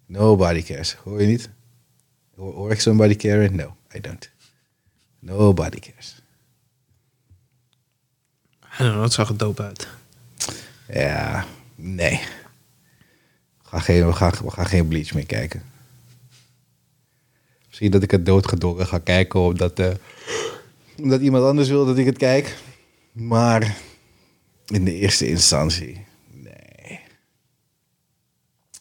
[0.06, 0.96] Nobody cares.
[1.04, 1.50] Hoor je niet?
[2.36, 3.50] Hoor, hoor ik somebody caring?
[3.56, 4.30] No, I don't.
[5.18, 6.17] Nobody cares.
[8.78, 9.88] Know, het zag er dope uit.
[10.88, 12.20] Ja, nee.
[13.62, 15.62] We gaan geen, we gaan, we gaan geen Bleach meer kijken.
[17.66, 19.90] Misschien dat ik het doodgedrongen ga kijken omdat, eh,
[20.96, 22.56] omdat iemand anders wil dat ik het kijk.
[23.12, 23.76] Maar
[24.66, 27.00] in de eerste instantie, nee.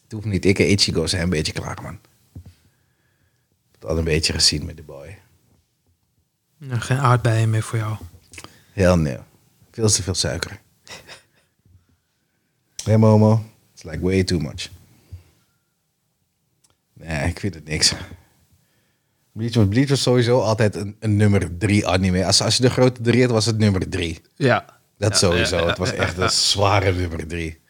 [0.02, 0.44] Het hoeft niet.
[0.44, 1.98] Ik en Ichigo zijn een beetje klaar, man.
[2.34, 2.40] Ik
[3.70, 5.18] heb het al een beetje gezien met de boy.
[6.58, 7.96] Nou, geen aardbeien meer voor jou.
[8.72, 9.18] Heel nee.
[9.78, 10.60] Veel te veel suiker.
[12.84, 13.44] Nee, Momo.
[13.72, 14.68] It's like way too much.
[16.92, 17.94] Nee, ik vind het niks.
[19.32, 22.24] Bleach was, Bleach was sowieso altijd een, een nummer drie anime.
[22.24, 24.20] Als, als je de grote drie had, was het nummer drie.
[24.36, 24.64] Ja.
[24.96, 25.56] Dat Ja, sowieso.
[25.56, 27.60] ja, ja, het was echt een zware nummer drie.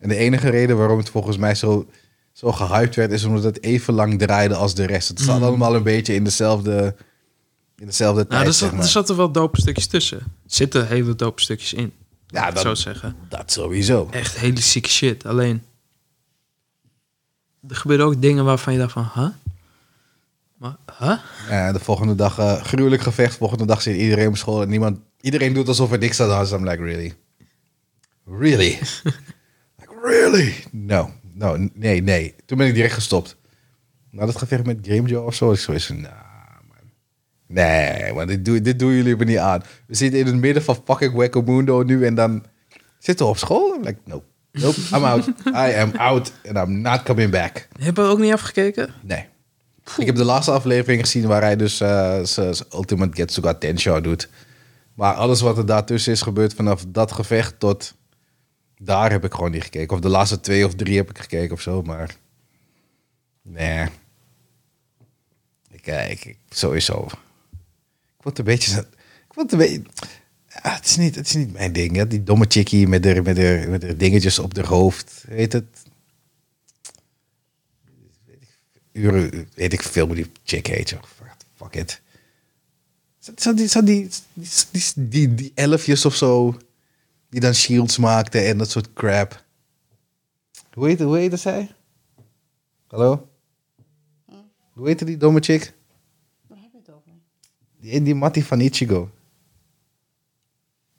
[0.00, 1.88] En de enige reden waarom het volgens mij zo,
[2.32, 5.08] zo gehyped werd, is omdat het even lang draaide als de rest.
[5.08, 6.96] Het zat allemaal een beetje in dezelfde,
[7.76, 8.46] in dezelfde Nou, tijd.
[8.46, 8.84] er, zeg zat, maar.
[8.86, 10.18] er zaten wel dope stukjes tussen.
[10.18, 11.92] Er zitten hele dope stukjes in.
[12.26, 13.16] Ja, dat- zo zeggen.
[13.28, 14.08] Dat sowieso.
[14.10, 15.26] Echt hele zieke shit.
[15.26, 15.62] Alleen,
[17.68, 19.28] er gebeuren ook dingen waarvan je dacht van, huh?
[20.56, 21.18] Maar, huh?
[21.50, 23.36] Ja, de volgende dag, eh, gruwelijk gevecht.
[23.36, 26.34] Volgende dag zit iedereen op school en niemand, iedereen doet alsof er niks aan de
[26.34, 26.52] hand is.
[26.52, 27.14] I'm like, really?
[28.26, 28.78] Really?
[29.78, 30.54] like, really?
[30.70, 32.34] No, no, nee, nee.
[32.46, 33.36] Toen ben ik direct gestopt.
[34.10, 36.25] Na dat gevecht met Grimmjow of zo, ik van, nah, man.
[37.46, 39.62] Nee, man, dit, doe, dit doen jullie me niet aan.
[39.86, 42.44] We zitten in het midden van fucking Wacko Mundo nu en dan
[42.98, 43.74] zitten we op school.
[43.74, 45.26] I'm like, nope, nope, I'm out.
[45.46, 47.68] I am out and I'm not coming back.
[47.78, 48.94] Je hebt er ook niet afgekeken?
[49.02, 49.24] Nee.
[49.96, 54.28] Ik heb de laatste aflevering gezien waar hij dus eh, zijn Ultimate Getsuga Tensho doet.
[54.94, 57.94] Maar alles wat er daartussen is gebeurd vanaf dat gevecht tot
[58.78, 59.96] daar heb ik gewoon niet gekeken.
[59.96, 62.14] Of de laatste twee of drie heb ik gekeken of zo, maar
[63.42, 63.86] nee.
[65.70, 67.06] Ik, eh, ik, ik sowieso.
[68.26, 68.78] Word een beetje
[69.28, 69.82] ik word een beetje
[70.48, 71.96] ja, het, is niet, het is niet mijn ding.
[71.96, 72.06] Hè?
[72.06, 75.24] Die domme chickie met de, met, de, met dingetjes op haar hoofd.
[75.28, 75.64] Weet het?
[78.92, 80.96] uren, weet ik veel hoe die chick heet.
[81.54, 82.00] Fuck it.
[83.36, 84.08] Zo die, die,
[84.96, 86.56] die, die, elfjes of zo,
[87.28, 89.44] die dan shields maakten en dat soort crap.
[90.72, 91.74] Hoe heet, hoe heette zij?
[92.86, 93.28] Hallo?
[94.72, 95.74] Hoe heette die domme chick?
[96.46, 97.12] Waar heb je het over?
[97.86, 99.10] Die, die Mattie van Ichigo.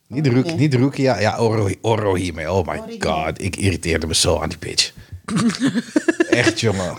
[0.07, 0.57] Niet, Ruki, Oké.
[0.57, 2.51] niet Rukia, ja, Oro, Orohime.
[2.51, 3.05] Oh my Orihime.
[3.05, 4.93] god, ik irriteerde me zo aan die bitch.
[6.29, 6.97] Echt, jongen.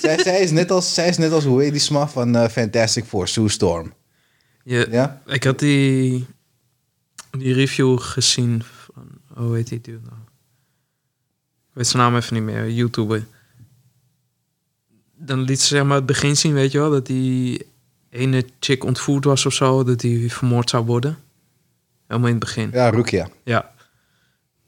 [0.00, 2.48] zij, zij, is net als, zij is net als, hoe heet die sma van eh,
[2.48, 3.92] Fantastic Four, Sue Storm.
[4.64, 5.22] Ja?
[5.26, 6.26] Ik had die,
[7.30, 10.20] die review gezien van, oh, hoe heet die dude nou?
[11.68, 13.26] Ik weet zijn naam even niet meer, YouTuber.
[15.16, 17.70] Dan liet ze zeg maar het begin zien, weet je wel, dat die
[18.12, 21.18] ene chick ontvoerd was of zo, dat die vermoord zou worden.
[22.06, 22.70] Helemaal in het begin.
[22.72, 23.28] Ja, Rukia.
[23.44, 23.70] Ja.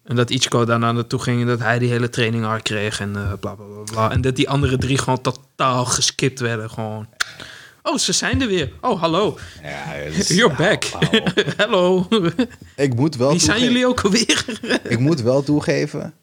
[0.04, 3.16] En dat Ichigo daarna naartoe ging en dat hij die hele training hard kreeg en
[3.16, 4.10] eh, bla bla bla bla.
[4.10, 6.70] En dat die andere drie gewoon totaal geskipt werden.
[6.70, 7.06] Gewoon.
[7.82, 8.72] Oh, ze zijn er weer.
[8.80, 9.38] Oh, hallo.
[9.62, 10.84] Ja, dus- You're back.
[11.56, 12.08] Hallo.
[12.76, 14.44] Ik moet wel Wie zijn jullie ook alweer?
[14.82, 16.14] Ik moet wel toegeven.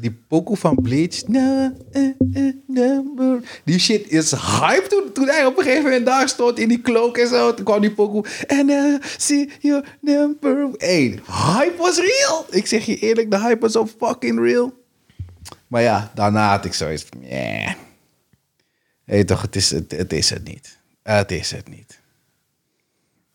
[0.00, 1.26] Die pokoe van Bleach.
[1.26, 3.60] Na, eh, eh, number.
[3.64, 6.80] Die shit is hype toen, toen hij op een gegeven moment daar stond in die
[6.80, 7.54] cloak en zo.
[7.54, 8.24] Toen kwam die pokoe.
[8.46, 10.68] En uh, see your number.
[10.76, 12.46] Hey, hype was real.
[12.50, 14.78] Ik zeg je eerlijk, de hype was zo fucking real.
[15.66, 17.72] Maar ja, daarna had ik zoiets yeah.
[19.04, 20.78] Hey, toch, het is het, het is het niet.
[21.02, 22.00] Het is het niet.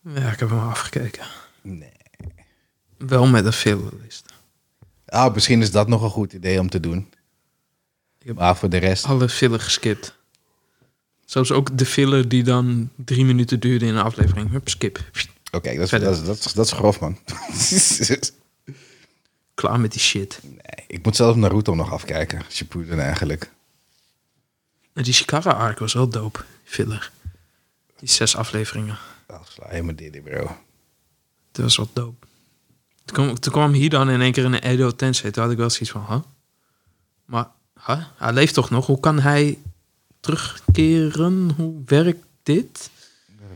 [0.02, 1.26] Ja, ik heb hem afgekeken.
[1.62, 1.92] Nee.
[2.98, 4.25] Wel met een fillerlist.
[5.06, 7.12] Ah, misschien is dat nog een goed idee om te doen.
[8.34, 9.04] Maar voor de rest...
[9.04, 10.14] Alle filler geskipt.
[11.24, 14.50] Zoals ook de filler die dan drie minuten duurde in een aflevering.
[14.50, 14.98] Hup, skip.
[15.50, 17.18] Oké, dat, dat, dat, is- dat is grof, man.
[19.54, 20.40] Klaar met die shit.
[20.42, 22.42] nee, ik moet zelf Naruto nog afkijken.
[22.50, 23.50] Shippuden eigenlijk.
[24.92, 26.44] En die Shikara arc was wel dope.
[26.64, 27.12] Filler.
[27.98, 28.98] Die zes afleveringen.
[29.28, 30.56] Oh, sla helemaal dit, bro.
[31.52, 32.25] Dat was wel dope.
[33.06, 35.32] Toen kwam, toen kwam hier dan in één keer in een Edo Tensei.
[35.32, 36.20] Toen had ik wel zoiets van, huh?
[37.24, 37.46] Maar,
[37.86, 38.04] huh?
[38.16, 38.86] Hij leeft toch nog?
[38.86, 39.58] Hoe kan hij
[40.20, 41.50] terugkeren?
[41.56, 42.90] Hoe werkt dit?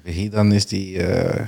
[0.04, 0.98] Hier dan is die...
[0.98, 1.46] eh,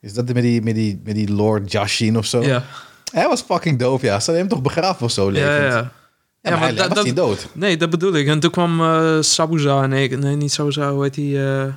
[0.00, 2.42] is dat met die, met die, met die Lord Jashin of zo?
[2.42, 2.64] Ja.
[3.12, 4.08] Hij was fucking doof, ja.
[4.20, 5.52] Ze hadden hem toch begraven of zo, levend?
[5.52, 5.92] Ja, ja.
[6.40, 7.48] Ja, maar hij was niet dood.
[7.52, 8.26] Nee, dat bedoel ik.
[8.26, 9.86] En toen kwam eh Sabuza.
[9.86, 10.92] Nee, nee, niet Sabuza.
[10.92, 11.44] Hoe heet die?
[11.44, 11.74] eh, hoe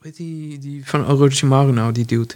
[0.00, 1.92] heet die, die van Orochimaru nou?
[1.92, 2.34] Die dude.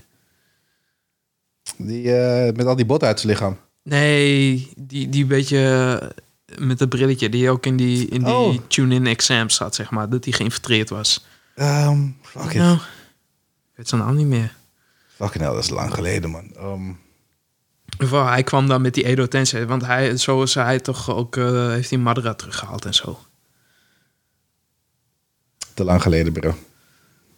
[1.77, 3.59] Die, eh, met al die botten uit zijn lichaam.
[3.83, 6.13] Nee, die, die beetje
[6.59, 8.57] met het brilletje die ook in die, in die Oh.
[8.69, 10.09] tune-in exam zat, zeg maar.
[10.09, 11.27] Dat hij geïnfiltreerd was.
[11.55, 12.55] Ehm, fuck it.
[12.55, 12.83] Nou, ik
[13.75, 14.55] weet zijn naam niet meer.
[15.15, 16.51] Fucking hell, dat is lang geleden, man.
[17.99, 19.65] Geval, hij kwam dan met die Edo Tensei.
[19.65, 21.37] Want hij, zo is hij toch ook...
[21.37, 23.19] eh, heeft hij Madara teruggehaald en zo.
[25.75, 26.55] te lang geleden, bro.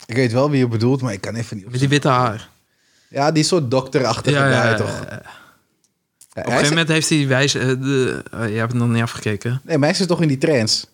[0.06, 1.70] Ik weet wel wie je bedoelt, maar ik kan even niet...
[1.70, 2.50] Met die witte haar.
[3.08, 4.88] Ja, die soort dokterachtige Ja, ja, guy, ja, toch?
[5.08, 5.22] ja.
[6.32, 7.54] Ja, Op een gegeven is- moment heeft hij wijs...
[7.54, 9.60] eh, de, eh, je hebt het nog niet afgekeken.
[9.64, 10.86] Nee, maar hij zit toch in die trance?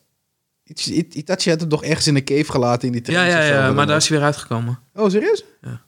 [0.86, 3.20] I- Itachi had hem toch ergens in een cave gelaten in die trance?
[3.30, 4.78] Ja, ja, ja, maar daar is hij weer uitgekomen.
[4.94, 5.44] Oh, serieus?
[5.60, 5.80] Ja.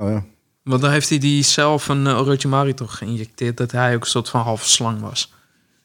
[0.00, 0.24] Oh, ja.
[0.62, 3.56] Want dan heeft hij die cel van uh, Orochimaru toch geïnjecteerd...
[3.56, 5.32] dat hij ook een soort van halve slang was.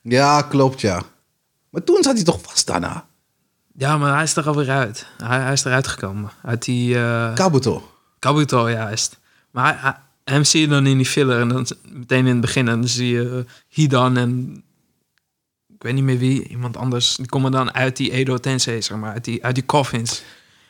[0.02, 1.02] Ja, klopt, ja.
[1.70, 3.06] Maar toen zat hij toch vast daarna?
[3.74, 5.06] Ja, maar hij is er alweer uit.
[5.24, 6.32] Hij, hij is eruit gekomen.
[6.44, 6.98] Uit die...
[6.98, 7.92] eh Kabuto.
[8.20, 9.20] Kabuto, juist.
[9.52, 9.94] Maar hij,
[10.34, 12.88] hem zie je dan in die filler en dan meteen in het begin en dan
[12.90, 14.64] zie je eh, Hidan en
[15.74, 17.16] ik weet niet meer wie, iemand anders.
[17.16, 20.24] Die komen dan uit die Edo Tensei, zeg maar, uit die, uit die coffins.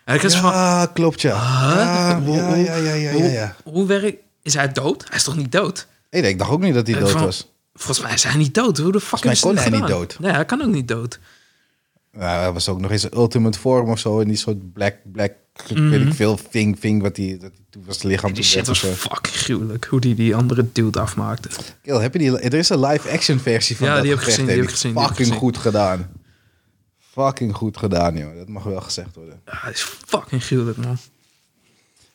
[0.06, 1.36] En ik is van, Ja, klopt, ja.
[1.36, 1.76] Huh?
[1.76, 3.56] Ja, Hoe- ja, ja, ja, ja, ja, hoe, ja.
[3.64, 4.18] hoe werkt...
[4.42, 5.04] Is hij dood?
[5.08, 5.88] Hij is toch niet dood?
[6.10, 7.48] Nee, ik dacht ook niet dat hij En dood van- was.
[7.74, 8.78] Volgens mij is hij niet dood.
[8.78, 10.20] Hoe de fuck is hij niet dood.
[10.20, 11.20] Nee, hij kan ook niet dood.
[12.14, 14.20] Ja, hij was ook nog eens een ultimate vorm of zo.
[14.20, 15.32] In die soort black, black,
[15.68, 18.40] weet ik veel, thing, thing, wat hij, dat toen was het lichaam Mhm.
[18.40, 18.88] Die shit was zo.
[18.92, 19.86] fucking gruwelijk.
[19.86, 21.50] Hoe die die andere dude afmaakte.
[21.82, 24.26] Kill, heb je die, er is een live-action versie van Ja, dat die heb ik
[24.26, 25.42] gezien, die heb ik gezien, die ik Fucking gezien.
[25.42, 26.10] goed gedaan.
[27.12, 28.36] Fucking goed gedaan, joh.
[28.36, 29.42] Dat mag wel gezegd worden.
[29.46, 30.98] Ja, hij is fucking gruwelijk, man.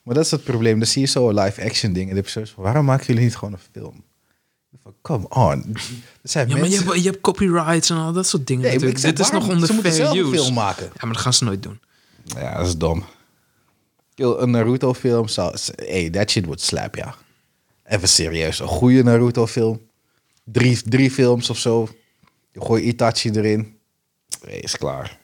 [0.03, 0.77] Maar dat is het probleem.
[0.79, 2.03] Dan zie je zo een live-action ding.
[2.03, 4.03] En dan heb je zoiets van, waarom maken jullie niet gewoon een film?
[5.01, 5.63] Come on.
[5.73, 5.79] Er
[6.23, 8.63] zijn Ja, maar je hebt, je hebt copyrights en al dat soort dingen.
[8.63, 10.29] Nee, ik zeg, Dit is nog onder Ze moeten fair use.
[10.31, 10.83] film maken.
[10.85, 11.79] Ja, maar dat gaan ze nooit doen.
[12.23, 13.03] Ja, dat is dom.
[14.17, 15.55] Kill, een Naruto-film zou...
[15.75, 17.15] Hey, that shit would slap, ja.
[17.85, 18.59] Even serieus.
[18.59, 19.81] Een goede Naruto-film.
[20.43, 21.87] Drie, drie films of zo.
[22.51, 23.77] Je gooit Itachi erin.
[24.45, 25.19] Hey, is klaar.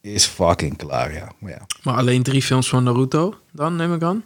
[0.00, 1.32] Is fucking klaar, ja.
[1.38, 4.24] Maar ja, Maar alleen drie films van Naruto, dan neem ik aan.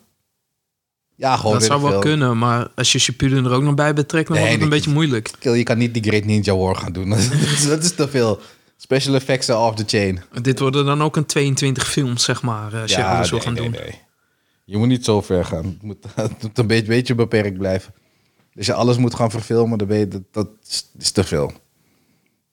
[1.15, 2.01] ja gewoon dat zou wel film.
[2.03, 4.77] kunnen, maar als je Shippuden er ook nog bij betrekt, dan Nee, wordt het een
[4.79, 5.31] beetje moeilijk.
[5.39, 7.09] Kill, je kan niet die Great Ninja War gaan doen.
[7.11, 8.41] dat, is, dat is te veel.
[8.81, 10.21] Special effects are off the chain.
[10.43, 13.63] Dit worden dan ook een 22 films, zeg maar, eh, als wil nee, gaan nee,
[13.63, 13.71] doen.
[13.71, 14.01] nee.
[14.65, 15.65] Je moet niet zo ver gaan.
[15.65, 17.95] Het moet, het moet een beetje, beetje beperkt blijven.
[18.57, 21.53] Als je alles moet gaan verfilmen, dan ben je, dat, dat is, is te veel.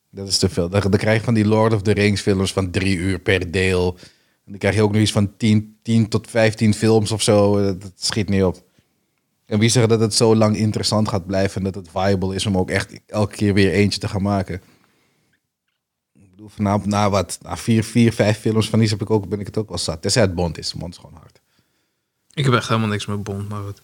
[0.10, 0.70] Dat is te veel.
[0.70, 3.52] Dan, dan krijg je van die Lord of the Rings films van drie uur per
[3.52, 3.98] deel.
[4.46, 7.64] En dan krijg je ook nog iets van 10, 10 tot 15 films of zo.
[7.64, 8.64] Dat, dat schiet niet op.
[9.46, 12.46] En wie zegt dat het zo lang interessant gaat blijven en dat het viable is
[12.46, 14.62] om ook echt elke keer weer eentje te gaan maken.
[16.36, 19.40] Bedoel, na, na wat, na vier, vier, vijf films van die heb ik ook, ben
[19.40, 20.02] ik het ook wel zat.
[20.02, 20.74] Tenzij het Bond is.
[20.74, 21.40] Bond is gewoon hard.
[22.34, 23.82] Ik heb echt helemaal niks met Bond, maar goed.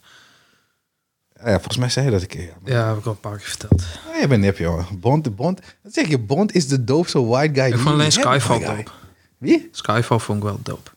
[1.36, 2.42] Ja, ja, volgens mij zei je dat een keer.
[2.42, 3.84] Ja, maar- Ja, heb ik al een paar keer verteld.
[4.14, 4.92] Oh, je bent nep, joh.
[4.92, 5.60] Bond, Bond.
[5.84, 7.72] Dat zeg je, Bond is de doofste white guy.
[7.72, 8.92] Ik vond alleen Skyfall dope.
[9.38, 9.70] Wie?
[9.72, 10.90] Skyfall vond ik wel dope.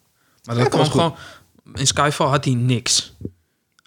[0.45, 1.15] Maar Ja, dat kwam gewoon...
[1.75, 3.17] In Skyfall had hij niks.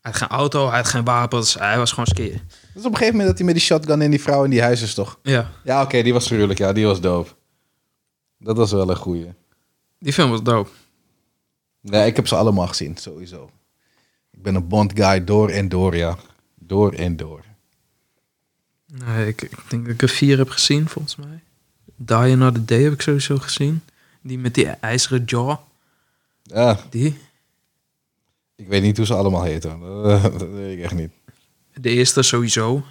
[0.02, 2.32] Hij had geen auto, hij had geen wapens, hij was gewoon skeer.
[2.32, 2.42] Dat
[2.74, 4.62] is op een gegeven moment dat hij met die shotgun en die vrouw in die
[4.62, 5.20] huis is, toch?
[5.24, 6.60] Ja, Ja, oké, die was gruwelijk.
[6.60, 7.30] Ja, die was dope.
[8.38, 9.34] Dat was wel een goeie.
[10.00, 10.70] die film was dope.
[11.82, 13.50] Nee, ik heb ze allemaal gezien, sowieso.
[14.32, 16.18] Ik ben een Bond guy door en door, ja.
[16.56, 17.44] Door en door.
[18.86, 21.40] Nee, ik, ik denk dat ik er vier heb gezien, volgens mij.
[21.96, 23.82] Die Another Day heb ik sowieso gezien.
[24.22, 25.58] Die met die ijzeren jaw.
[26.44, 27.18] Ja, Die.
[28.56, 29.80] ik weet niet hoe ze allemaal heten.
[29.80, 31.12] Dat, dat weet ik echt niet.
[31.74, 32.84] De eerste sowieso.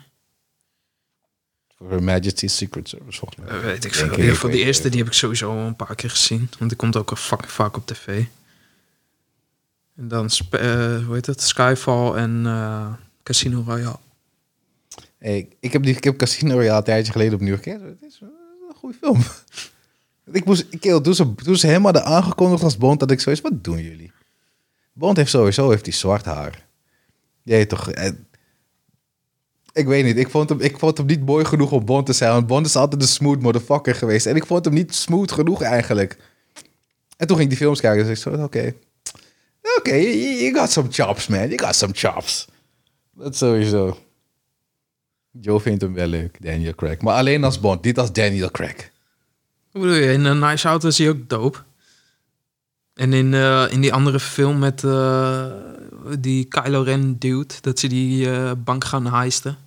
[1.79, 3.59] Voor Her Majesty's Secret Service, volgens mij.
[3.59, 4.13] Eh, weet ik veel.
[4.13, 6.49] In ieder geval, die eerste die heb ik sowieso al een paar keer gezien.
[6.59, 8.25] Want die komt ook al fucking vaak op tv.
[9.97, 11.43] En dan, eh, hoe heet het?
[11.43, 13.99] Skyfall en eh, Casino Royale.
[15.19, 17.87] Hey, ik, heb die, ik heb Casino Royale een tijdje geleden opnieuw gekeken.
[17.87, 19.23] Het is een goede film.
[20.33, 23.43] ik moest, ik, toen, ze, toen ze hem hadden aangekondigd als Bond, dat ik zoiets,
[23.43, 24.13] wat doen jullie?
[24.93, 26.67] Bond heeft sowieso heeft die zwart haar.
[27.43, 27.91] Jij toch...
[29.77, 32.13] ik weet niet, ik vond, hem, ik vond hem niet mooi genoeg om Bond te
[32.13, 32.33] zijn.
[32.33, 34.27] Want Bond is altijd een smooth motherfucker geweest.
[34.27, 36.17] En ik vond hem niet smooth genoeg eigenlijk.
[37.17, 38.07] En toen ging ik die films kijken.
[38.07, 38.75] Dus ik zo, oké.
[39.79, 41.49] Oké, you, you got some chops, man.
[41.49, 42.49] You got some chops.
[43.15, 43.99] Dat sowieso.
[45.31, 47.01] Joe vindt hem wel leuk, Daniel Craig.
[47.01, 48.91] Maar alleen als Bond, niet als Daniel Craig.
[49.71, 50.13] Hoe bedoel je?
[50.13, 51.59] In een Nice Out is hij ook dope.
[52.95, 55.47] En in, eh, in die andere film met eh,
[56.19, 59.66] die Kylo Ren dude, dat ze die eh, bank gaan heisten.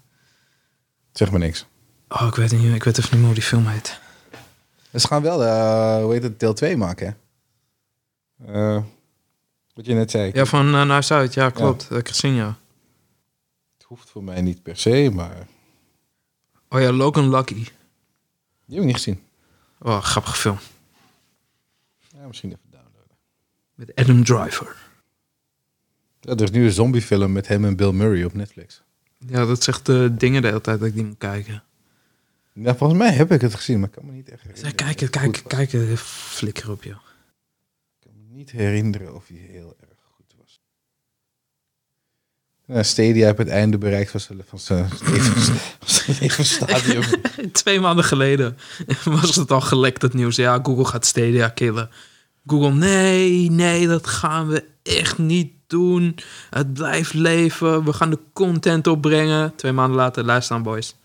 [1.19, 1.65] Zeg maar niks.
[2.07, 3.99] Oh, ik weet, niet, ik weet even niet meer hoe die film heet.
[4.93, 7.17] Ze gaan wel, eh, hoe heet het, deel 2 maken,
[8.37, 8.75] hè?
[8.75, 8.83] Eh,
[9.73, 10.31] wat je net zei.
[10.33, 11.79] Ja, van uh, Nice Out, ja, klopt.
[11.79, 12.57] Dat heb ik gezien, ja.
[13.77, 15.47] Het hoeft voor mij niet per se, maar...
[16.69, 17.53] Oh ja, Logan Lucky.
[17.53, 17.65] Die
[18.65, 19.23] heb ik niet gezien.
[19.79, 20.57] Oh, grappige film.
[21.97, 23.17] Ja, misschien even downloaden.
[23.75, 24.75] Met Adam Driver.
[26.19, 28.81] Ja, er is nu een zombiefilm met hem en Bill Murray op Netflix.
[29.27, 31.63] Ja, dat zegt de dingen de hele tijd dat ik die moet kijken.
[32.53, 34.75] Ja, volgens mij heb ik het gezien, maar ik kan me niet echt herinneren.
[34.75, 35.53] kijk, of het kijk, goed was.
[35.53, 36.93] kijk, kijk, flikker op, joh.
[36.93, 40.59] Ik kan me niet herinneren of hij heel erg goed was.
[42.65, 47.03] Ja, Stadia heeft het einde bereikt van zijn, van zijn, van levensstadium.
[47.51, 48.57] Twee maanden geleden
[49.03, 50.35] was het al gelekt, het nieuws.
[50.35, 51.89] Ja, Google gaat Stadia killen.
[52.45, 54.65] Google, nee, nee, dat gaan we
[54.97, 56.15] echt niet doen.
[56.49, 57.83] Het blijft leven.
[57.83, 59.55] We gaan de content opbrengen.
[59.55, 60.95] Twee maanden later, luister aan, boys.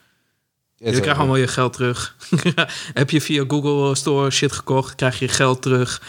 [0.76, 2.16] Ja, Je krijgt allemaal je geld terug.
[2.94, 6.02] Heb je via Google Store shit gekocht, krijg je geld terug.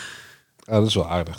[0.66, 1.38] Ah, dat is wel aardig.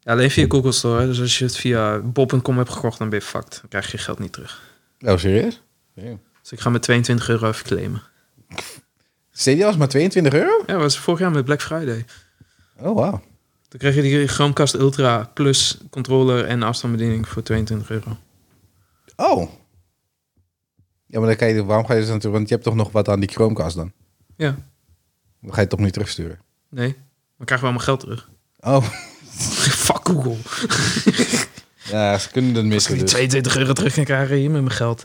[0.00, 1.06] Ja, alleen via Google Store.
[1.06, 3.58] Dus als je het via bob.com hebt gekocht, dan ben je fucked.
[3.60, 4.62] Dan krijg je je geld niet terug.
[5.00, 5.60] Oh, serieus?
[5.94, 6.16] Ja.
[6.42, 8.02] Dus ik ga met 22 euro even claimen.
[9.58, 10.62] Was maar 22 euro?
[10.66, 12.04] Ja, dat was vorig jaar met Black Friday.
[12.78, 13.22] Oh, wauw.
[13.70, 18.16] Dan krijg je die Chromecast Ultra plus controller en afstandsbediening voor 22 euro.
[19.16, 19.50] Oh.
[21.06, 22.92] Ja, maar dan kan je, waarom ga je dus natuurlijk, want je hebt toch nog
[22.92, 23.92] wat aan die Chromecast dan?
[24.36, 24.56] Ja,
[25.40, 26.38] Dan ga je het toch niet terugsturen?
[26.68, 26.96] nee.
[27.36, 28.28] Dan krijgen we allemaal geld terug.
[28.60, 28.84] Oh.
[29.86, 30.36] Fuck Google.
[31.90, 33.10] Ja, ze kunnen het Als ik missen die dus.
[33.12, 35.04] 22 euro terug kan krijgen hier met mijn geld.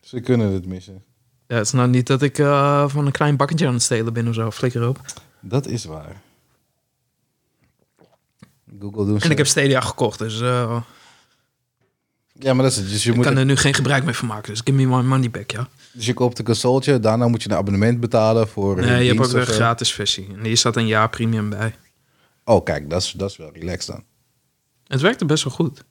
[0.00, 1.04] Ze kunnen het missen.
[1.46, 4.12] Ja, het is nou niet dat ik eh, van een klein bakketje aan het stelen
[4.12, 4.50] ben of zo.
[4.50, 5.00] Flikker op.
[5.40, 6.20] Dat is waar.
[8.80, 9.24] Google doen ze...
[9.24, 10.80] En ik heb Stadia gekocht, dus eh,
[12.32, 12.88] Ja, maar dat is het.
[12.88, 14.50] Dus je, ik moet kan er nu geen gebruik meer van maken.
[14.50, 15.68] Dus give me my money back, ja.
[15.92, 19.34] dus je koopt een consoletje, daarna moet je een abonnement betalen voor Nee, je hebt
[19.34, 19.52] ook zo.
[19.52, 20.28] gratis versie.
[20.36, 21.74] En hier staat een jaar premium bij.
[22.44, 24.04] Oh, kijk, dat is, dat is wel relaxed dan.
[24.86, 25.84] Het werkte best wel goed.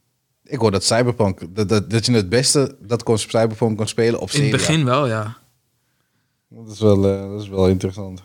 [0.43, 4.19] Ik hoor dat Cyberpunk, dat, dat, dat je het beste dat kon, Cyberpunk kon spelen
[4.19, 5.37] op In het begin wel, ja.
[6.49, 8.23] Dat is wel, eh, dat is wel interessant.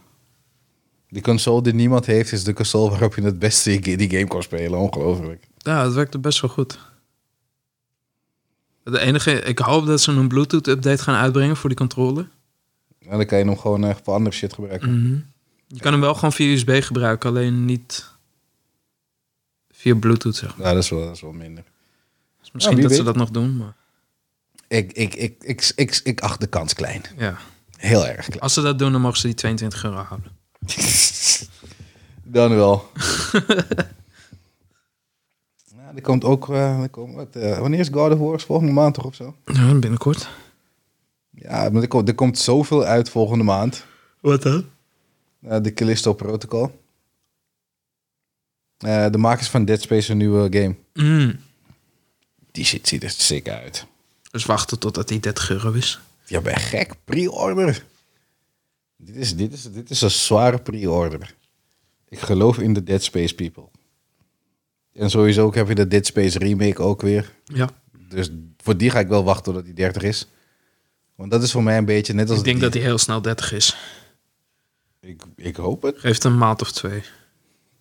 [1.10, 4.42] Die console die niemand heeft, is de console waarop je het beste die game kon
[4.42, 4.78] spelen.
[4.78, 5.46] Ongelooflijk.
[5.58, 6.78] Ja, het werkte best wel goed.
[8.82, 12.28] De enige, ik hoop dat ze een Bluetooth-update gaan uitbrengen voor die controller.
[13.08, 15.02] Dan kan je hem gewoon eh, voor andere shit gebruiken.
[15.02, 15.18] Mhm.
[15.66, 18.10] Je kan hem wel gewoon via USB gebruiken, alleen niet
[19.70, 20.66] via Bluetooth, zeg maar.
[20.66, 21.64] Ja, dat is wel, dat is wel minder.
[22.40, 23.74] Dus misschien dat ze dat nog doen, maar
[24.68, 27.02] Ik, ik, ik, ik, ik, ik acht de kans klein.
[27.16, 27.36] ja.
[27.76, 28.40] Heel erg klein.
[28.40, 30.32] Als ze dat doen, dan mogen ze die 22 euro houden.
[32.22, 32.90] Dan wel.
[35.76, 36.48] ja, er komt ook...
[36.48, 38.40] eh, er komt, wat, eh, wanneer is God of War?
[38.40, 39.36] Volgende maand toch of zo?
[39.44, 40.28] Ja, binnenkort.
[41.30, 43.84] Ja, maar er komt, er komt zoveel uit volgende maand.
[44.20, 44.64] Wat dan?
[45.42, 46.78] Eh, de Callisto Protocol.
[48.78, 50.74] Eh, de makers van Dead Space een nieuwe game.
[50.94, 51.40] Mm.
[52.52, 53.86] Die shit ziet er sick uit.
[54.30, 56.00] Dus wachten totdat die 30 euro is.
[56.26, 56.92] Ja, ben gek.
[57.04, 57.84] Pre-order.
[59.02, 61.34] Dit is, dit, is, dit is een zware pre-order.
[62.08, 63.64] Ik geloof in de Dead Space people.
[64.92, 67.32] En sowieso ook heb je de Dead Space remake ook weer.
[67.44, 67.70] Ja.
[68.08, 70.28] Dus voor die ga ik wel wachten totdat die 30 is.
[71.14, 72.38] Want dat is voor mij een beetje net als...
[72.38, 73.76] Ik denk die- dat die heel snel 30 is.
[75.00, 75.98] Ik, ik hoop het.
[75.98, 77.02] Geeft een maand of twee.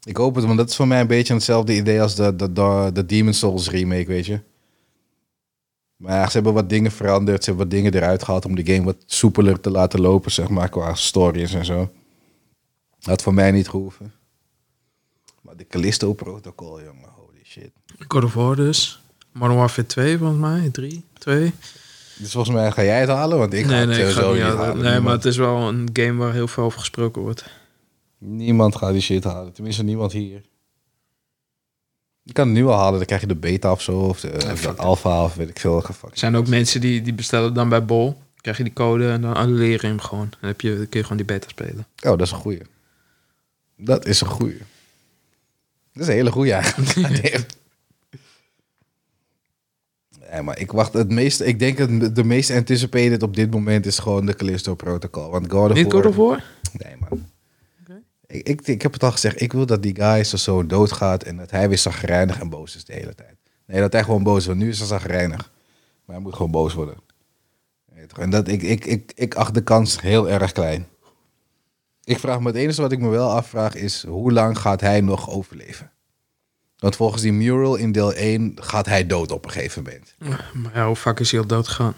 [0.04, 2.54] Ik hoop het, want dat is voor mij een beetje hetzelfde idee als de, de,
[2.54, 4.40] de, de Demon Souls remake, weet je.
[6.00, 7.44] Maar ja, ze hebben wat dingen veranderd.
[7.44, 10.50] Ze hebben wat dingen eruit gehaald om de game wat soepeler te laten lopen, zeg
[10.50, 11.92] maar, qua stories en zo.
[13.02, 14.14] Had voor mij niet gehoeven.
[15.42, 17.72] Maar de Callisto Protocol, jongen, holy shit.
[18.08, 19.02] God of War dus.
[19.32, 20.70] Modern Warfare 2 volgens mij.
[20.70, 21.54] 3, 2.
[22.18, 24.34] Dus volgens mij ga jij het halen, want ik ga nee, het nee, ga sowieso
[24.34, 24.84] het niet halen.
[24.84, 27.46] Nee, maar het is wel een game waar heel veel over gesproken wordt.
[28.18, 29.54] niemand gaat die shit halen.
[29.54, 30.42] Tenminste, niemand hier.
[32.30, 34.32] Je kan het nu al halen, dan krijg je de beta of zo, of de,
[34.52, 35.84] of de alpha, of weet ik veel.
[35.84, 38.22] Er zijn ook mensen die, die bestellen dan bij Bol.
[38.42, 40.30] Krijg je die code en dan annuleren je hem gewoon.
[40.40, 41.88] Dan, heb je, dan kun je gewoon die beta spelen.
[41.96, 42.62] Oh, dat is een goeie.
[43.78, 44.58] Dat is een goeie.
[45.94, 46.96] Dat is een hele goeie eigenlijk.
[50.32, 51.46] nee, maar ik wacht het meeste.
[51.46, 55.30] Ik denk dat de meest anticipated op dit moment is gewoon de Callisto Protocol.
[55.30, 55.92] Want God of Niet.
[55.92, 56.44] God of War?
[58.32, 59.42] Ik, ik, ik heb het al gezegd.
[59.42, 62.76] Ik wil dat die guy zo zo doodgaat en dat hij weer zagrijnig en boos
[62.76, 63.36] is de hele tijd.
[63.66, 64.46] Nee, dat hij gewoon boos is.
[64.46, 65.52] Want nu is hij zagrijnig.
[66.06, 66.98] Maar hij moet gewoon boos worden.
[68.20, 70.88] En dat, ik, ik, ik, ik acht de kans heel erg klein.
[72.04, 75.02] Ik vraag me, het enige wat ik me wel afvraag is, hoe lang gaat hij
[75.02, 75.92] nog overleven?
[76.78, 80.16] Want volgens die mural in deel 1 gaat hij dood op een gegeven moment.
[80.54, 81.94] Maar ja, hoe vaak is hij al dood gegaan?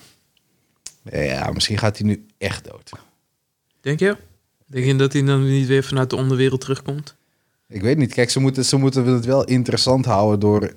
[1.03, 2.91] Ja, misschien gaat hij nu echt dood.
[3.81, 4.17] Denk je?
[4.71, 7.15] Denk je dat hij dan niet weer vanuit de onderwereld terugkomt?
[7.67, 8.13] Ik weet niet.
[8.13, 10.73] Kijk, ze moeten, ze moeten het wel interessant houden door...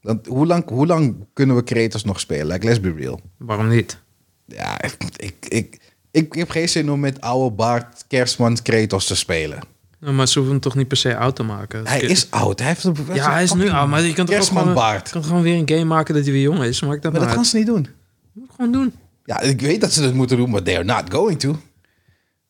[0.00, 2.46] Want hoe, lang, hoe lang kunnen we Kratos nog spelen?
[2.46, 3.20] Like, let's be real.
[3.36, 3.98] Waarom niet?
[4.46, 5.78] Ja, ik, ik, Ik,
[6.10, 9.58] ik heb geen zin om met oude Bart Kerstman Kratos te spelen.
[10.00, 11.86] Nou, maar ze hoeven hem toch niet per se oud te maken.
[11.86, 12.58] Hij is oud.
[12.58, 15.10] Hij heeft een, Ja, hij is nu oud, maar je kan toch gewoon, baard.
[15.10, 16.80] kan gewoon weer een game maken dat hij weer jong is.
[16.80, 17.46] Maak dat Maar maar dat kan uit.
[17.46, 17.86] ze niet doen.
[18.32, 18.92] Moet gewoon doen.
[19.24, 21.56] Ja, ik weet dat ze dat moeten doen, maar they are not going to.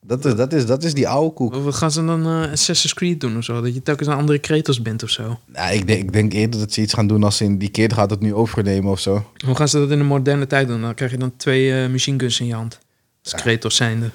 [0.01, 1.55] Dat, is- dat, is, dat is die oude koek.
[1.55, 3.61] Wat gaan ze dan eh, Assassin's Creed doen of zo?
[3.61, 5.39] Dat je telkens een andere Kratos bent of zo.
[5.47, 7.93] Nou, ik, denk, ik denk eerder dat ze iets gaan doen als in die kid
[7.93, 9.25] gaat het nu overnemen of zo.
[9.47, 10.81] Hoe gaan ze dat in de moderne tijd doen?
[10.81, 12.79] Dan krijg je dan twee eh machine guns in je hand.
[13.23, 14.11] Als Kratos zijnde.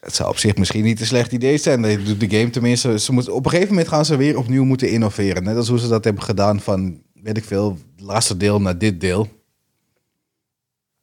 [0.00, 1.82] Het zou op zich misschien niet een slecht idee zijn.
[1.82, 2.98] Dat doet de game tenminste.
[2.98, 5.42] Ze moet, op een gegeven moment gaan ze weer opnieuw moeten innoveren.
[5.42, 9.00] Net als hoe ze dat hebben gedaan van, weet ik veel, laatste deel naar dit
[9.00, 9.28] deel.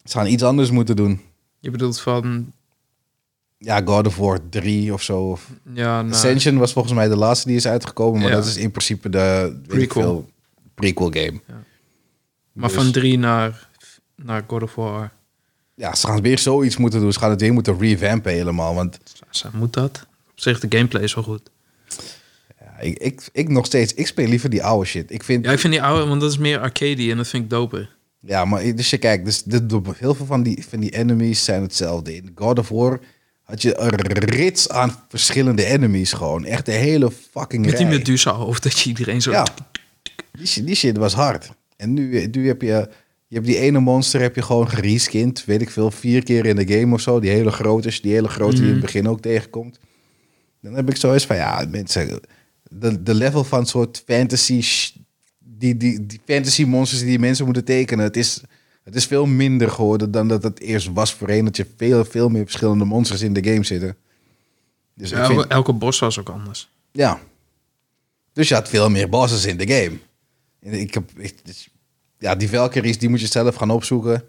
[0.03, 1.21] Ze gaan iets anders moeten doen.
[1.59, 2.51] Je bedoelt van...
[3.59, 5.19] Ja, God of War 3 of zo.
[5.29, 8.19] Of Ja, nou, Ascension was volgens mij de laatste die is uitgekomen.
[8.21, 8.35] Maar Ja.
[8.35, 10.01] dat is in principe de Prequel.
[10.03, 10.29] veel,
[10.75, 11.39] prequel game.
[12.51, 13.67] maar Dus- van drie naar,
[14.15, 15.11] naar God of War.
[15.75, 17.13] Ja, ze gaan weer zoiets moeten doen.
[17.13, 18.73] Ze gaan het weer moeten revampen helemaal.
[18.75, 18.97] Want
[19.29, 20.05] Zo, Moet dat?
[20.31, 21.49] Op zich, de gameplay is wel goed.
[22.59, 25.11] ja, ik, ik, ik nog steeds, ik speel liever die oude shit.
[25.11, 27.43] Ik vind, Ja, ik vind die oude, want dat is meer arcade en dat vind
[27.43, 27.95] ik doper.
[28.19, 31.43] Ja, maar dus je kijkt, dus de, de- heel veel van die, van die enemies
[31.43, 32.15] zijn hetzelfde.
[32.15, 32.99] In God of War
[33.47, 33.89] had je een
[34.19, 36.45] rits aan verschillende enemies gewoon.
[36.45, 37.97] Echt de hele fucking Met die rij.
[37.97, 39.31] Medusa hoofd, dat je iedereen zo...
[39.31, 39.45] Ja,
[40.31, 41.49] die, shit- die shit was hard.
[41.77, 42.89] En nu, nu heb je,
[43.27, 46.55] je hebt die ene monster heb je gewoon gereskind, weet ik veel, vier keer in
[46.55, 47.19] de game of zo.
[47.19, 49.79] Die hele grote, die hele grote die je in het begin ook tegenkomt.
[50.61, 52.19] Dan heb ik zoiets van, ja, mensen,
[52.69, 54.91] de, de level van soort fantasy, sh-
[55.39, 58.41] die, die, die fantasy monsters die mensen moeten tekenen, het is,
[58.87, 61.45] het is veel minder geworden dan dat het eerst was voorheen.
[61.45, 63.95] Dat je veel, veel meer verschillende monsters in de game zitten.
[64.93, 66.69] Dus ik Ja, vind, Elke bos was ook anders.
[66.91, 67.19] ja.
[68.33, 69.97] Dus je had veel meer bosses in de game.
[70.61, 71.69] En Ik heb, ik- dus-
[72.19, 74.23] ja, die Valkyries, die moet je zelf gaan opzoeken.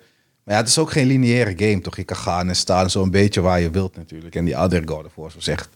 [0.45, 1.97] Maar ja, het is ook geen lineaire game, toch?
[1.97, 4.35] Je kan gaan en staan zo'n beetje waar je wilt natuurlijk.
[4.35, 5.69] En die other God of War zo zegt,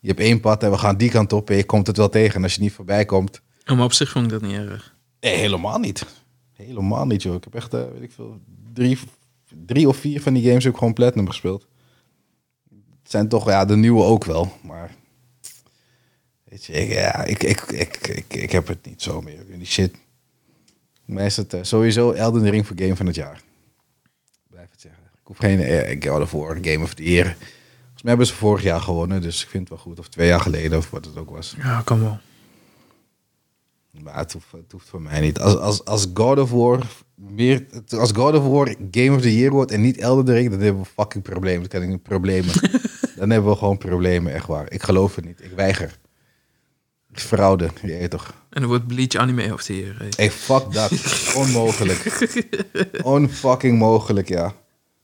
[0.00, 2.08] je hebt één pad en we gaan die kant op en je komt het wel
[2.08, 2.34] tegen.
[2.34, 4.94] En als je niet voorbij komt, maar op zich vond ik dat niet erg.
[5.20, 6.04] nee, helemaal niet.
[6.56, 7.34] Helemaal niet, joh.
[7.34, 8.40] Ik heb echt, eh, weet ik veel,
[8.72, 8.98] drie,
[9.66, 11.66] drie of vier van die games heb ik gewoon platinum gespeeld.
[13.02, 14.94] Het zijn toch, ja, de nieuwe ook wel, maar...
[16.44, 19.66] Weet je, ik, ja, ik, ik, ik, ik, ik heb het niet zo meer die
[19.66, 19.94] shit.
[21.04, 23.42] Maar is het eh, sowieso Elden Ring voor Game van het jaar.
[24.50, 25.02] Blijf het zeggen.
[25.04, 27.24] Ik hoef geen eh, God of War Game of the Year.
[27.24, 29.98] Volgens mij hebben ze vorig jaar gewonnen, dus ik vind het wel goed.
[29.98, 31.54] Of twee jaar geleden, of wat het ook was.
[31.58, 32.18] Ja, kan wel.
[34.02, 35.40] Maar het hoeft, het hoeft voor mij niet.
[35.40, 39.50] Als, als, als God of War meer, als God of War Game of the Year
[39.50, 41.68] wordt en niet Elden Ring, dan hebben we fucking problemen.
[41.68, 42.54] Dan kan ik problemen.
[43.18, 44.72] dan hebben we gewoon problemen, echt waar.
[44.72, 45.40] Ik geloof het niet.
[45.44, 45.98] Ik weiger.
[47.12, 48.34] Fraude, je weet toch.
[48.50, 49.96] En er wordt Bleach anime of the year.
[50.16, 50.92] Hey, fuck dat.
[51.36, 52.28] Onmogelijk.
[53.02, 54.54] Onfucking mogelijk, ja.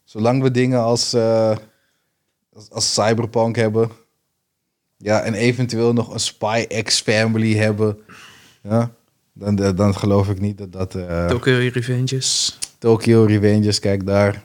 [0.04, 1.56] Zolang we dingen als, eh,
[2.52, 3.90] als, als Cyberpunk hebben.
[4.96, 7.98] Ja, en eventueel nog een Spy X Family hebben.
[8.62, 8.90] Ja,
[9.32, 10.94] dan, dan, geloof ik niet dat dat...
[10.94, 12.58] eh, Tokyo Revenges.
[12.78, 14.44] Tokyo Revengers, kijk daar.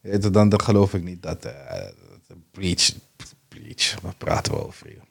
[0.00, 1.44] Je, Dan, dan geloof ik niet dat...
[1.44, 1.84] eh,
[2.50, 2.92] Bleach...
[3.48, 5.02] Bleach, waar praten we over, joh?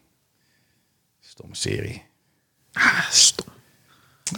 [1.20, 2.04] Stomme serie.
[2.72, 3.46] Ah, stom.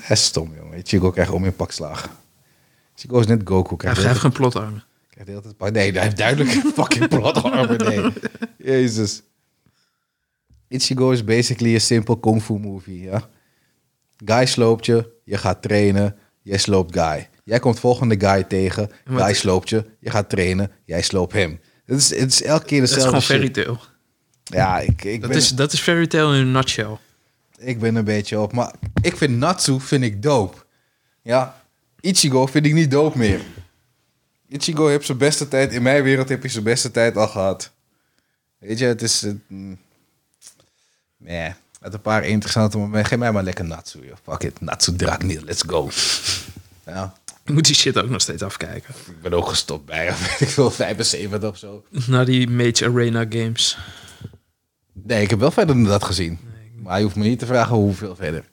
[0.09, 0.79] Is stom, jongen.
[0.85, 2.09] Chico krijgt om in pak slagen.
[2.95, 3.69] Chico is net Goku.
[3.69, 4.83] Hij Krijgt de heeft geen plotarmen.
[5.09, 7.77] krijgt de hele tijd pak- Nee, hij heeft duidelijk een fucking plat armen.
[7.77, 8.13] Nee.
[8.77, 9.21] Jezus.
[10.67, 13.29] Ichigo is basically een simpel kung fu movie, ja.
[14.25, 17.29] Guy sloopt je, je gaat trainen, jij sloopt Guy.
[17.43, 21.33] Jij komt volgende guy tegen, Maar Guy het- sloopt je, je gaat trainen, jij sloopt
[21.33, 21.59] hem.
[21.85, 23.53] Het is, het is elke keer Dat is dezelfde gewoon shit.
[23.55, 23.87] fairy tale.
[24.43, 26.97] Ja, ik, ik, Dat ben, is, dat is fairy tale in een nutshell.
[27.57, 28.53] ik ben een beetje op.
[28.53, 30.57] Maar ik vind Natsu vind ik dope.
[31.21, 31.61] Ja,
[31.99, 33.41] Ichigo vind ik niet dope meer.
[34.47, 37.71] Ichigo heeft zijn beste tijd, in mijn wereld heb hij zijn beste tijd al gehad.
[38.57, 39.21] Weet je, het is...
[39.21, 39.77] het, mm,
[41.17, 43.05] Nee, met een paar interessante momenten.
[43.05, 44.15] Geef mij maar lekker Natsu, joh.
[44.23, 45.89] Fuck it, Natsu Dragneel, let's go.
[46.85, 47.13] Ja,
[47.45, 48.93] Je moet die shit ook nog steeds afkijken.
[49.07, 51.83] ik ben ook gestopt bij, weet ik veel, 75 of zo.
[52.07, 53.77] Na die Mage Arena games.
[54.93, 56.39] Nee, ik heb wel verder dan dat gezien.
[56.75, 58.43] Maar je hoeft me niet te vragen hoeveel verder.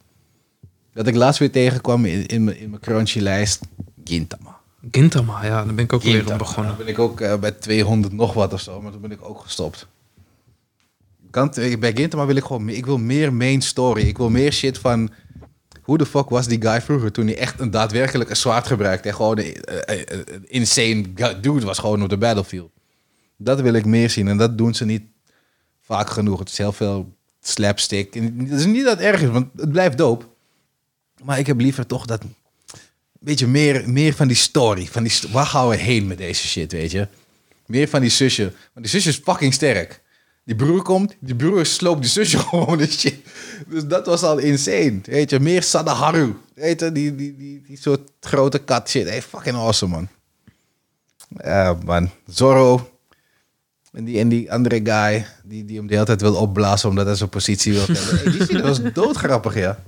[0.92, 3.60] Dat ik laatst weer tegenkwam in, in, mijn, in mijn Crunchy-lijst.
[4.04, 4.58] Gintama.
[4.90, 6.76] Gintama, ja, daar ben ik ook weer aan begonnen.
[6.76, 9.22] Dan ben ik ook eh, bij 200 nog wat of zo, maar toen ben ik
[9.22, 9.86] ook gestopt.
[11.30, 14.02] Kan, bij Gintama wil ik gewoon ik wil meer main story.
[14.02, 15.10] Ik wil meer shit van...
[15.82, 19.08] Hoe de fuck was die guy vroeger toen hij echt een daadwerkelijk een zwaard gebruikte
[19.08, 22.70] en gewoon een, eh, eh, een insane dude was gewoon op de battlefield.
[23.36, 25.02] Dat wil ik meer zien en dat doen ze niet
[25.80, 26.38] vaak genoeg.
[26.38, 28.14] Het is heel veel slapstick.
[28.14, 30.24] En het is niet dat erg is, want het blijft dope.
[31.22, 32.22] Maar ik heb liever toch dat...
[33.20, 34.86] Beetje meer, meer van die story.
[34.86, 37.08] Van die, waar gaan we heen met deze shit, weet je?
[37.66, 38.42] Meer van die zusje.
[38.42, 40.00] Want die zusje is fucking sterk.
[40.46, 43.16] Die broer komt, die broer sloopt die zusje gewoon en shit.
[43.66, 45.00] Dus dat was al insane.
[45.02, 46.36] Weet je, meer Sadaharu.
[46.54, 49.08] Weet je, die, die, die, die soort grote kat shit.
[49.08, 50.08] Hey, fucking awesome, man.
[51.28, 52.10] Ja, man.
[52.26, 52.90] Zorro.
[53.92, 57.06] En die, en die andere guy, die, die hem de hele tijd wil opblazen omdat
[57.06, 58.18] hij zijn positie wil hebben.
[58.18, 59.78] Hey, die shit was doodgrappig, ja.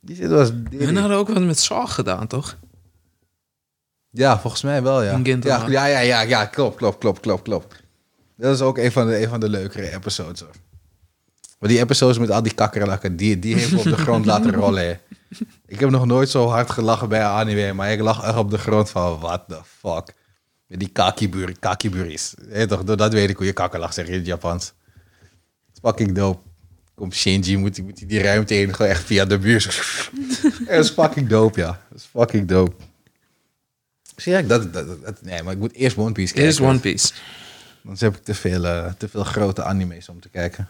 [0.00, 0.50] Die shit was...
[0.70, 2.58] Hun hadden ook wat met Saw gedaan, toch?
[4.10, 5.20] Ja, volgens mij wel, ja.
[5.24, 7.84] Ja, ja, ja, ja, ja, klopt, klopt, klopt, klopt, klopt.
[8.36, 10.50] Dat is ook een van de, een van de leukere episodes, hoor.
[11.58, 15.00] Maar die episodes met al die kakkerlakken, die, die heeft op de grond laten rollen.
[15.66, 18.50] Ik heb nog nooit zo hard gelachen bij een anime, maar ik lag echt op
[18.50, 20.14] de grond van, what the fuck.
[20.66, 22.34] Met die kakiburi, kakiburis.
[22.68, 24.72] Toch, dat weet ik hoe je kakkerlach zegt in het Japans.
[25.82, 26.38] Fucking dope.
[26.94, 29.64] Komt Shinji, moet, moet die ruimte in, gewoon echt via de buur.
[30.66, 31.80] dat is fucking dope, ja.
[31.90, 32.76] Dat is fucking dope.
[34.16, 36.50] Zie je, dat, dat, dat- nee, maar ik moet eerst One Piece kijken.
[36.52, 37.12] is One Piece.
[37.86, 40.68] Anders heb ik te veel, eh, te veel grote anime's om te kijken.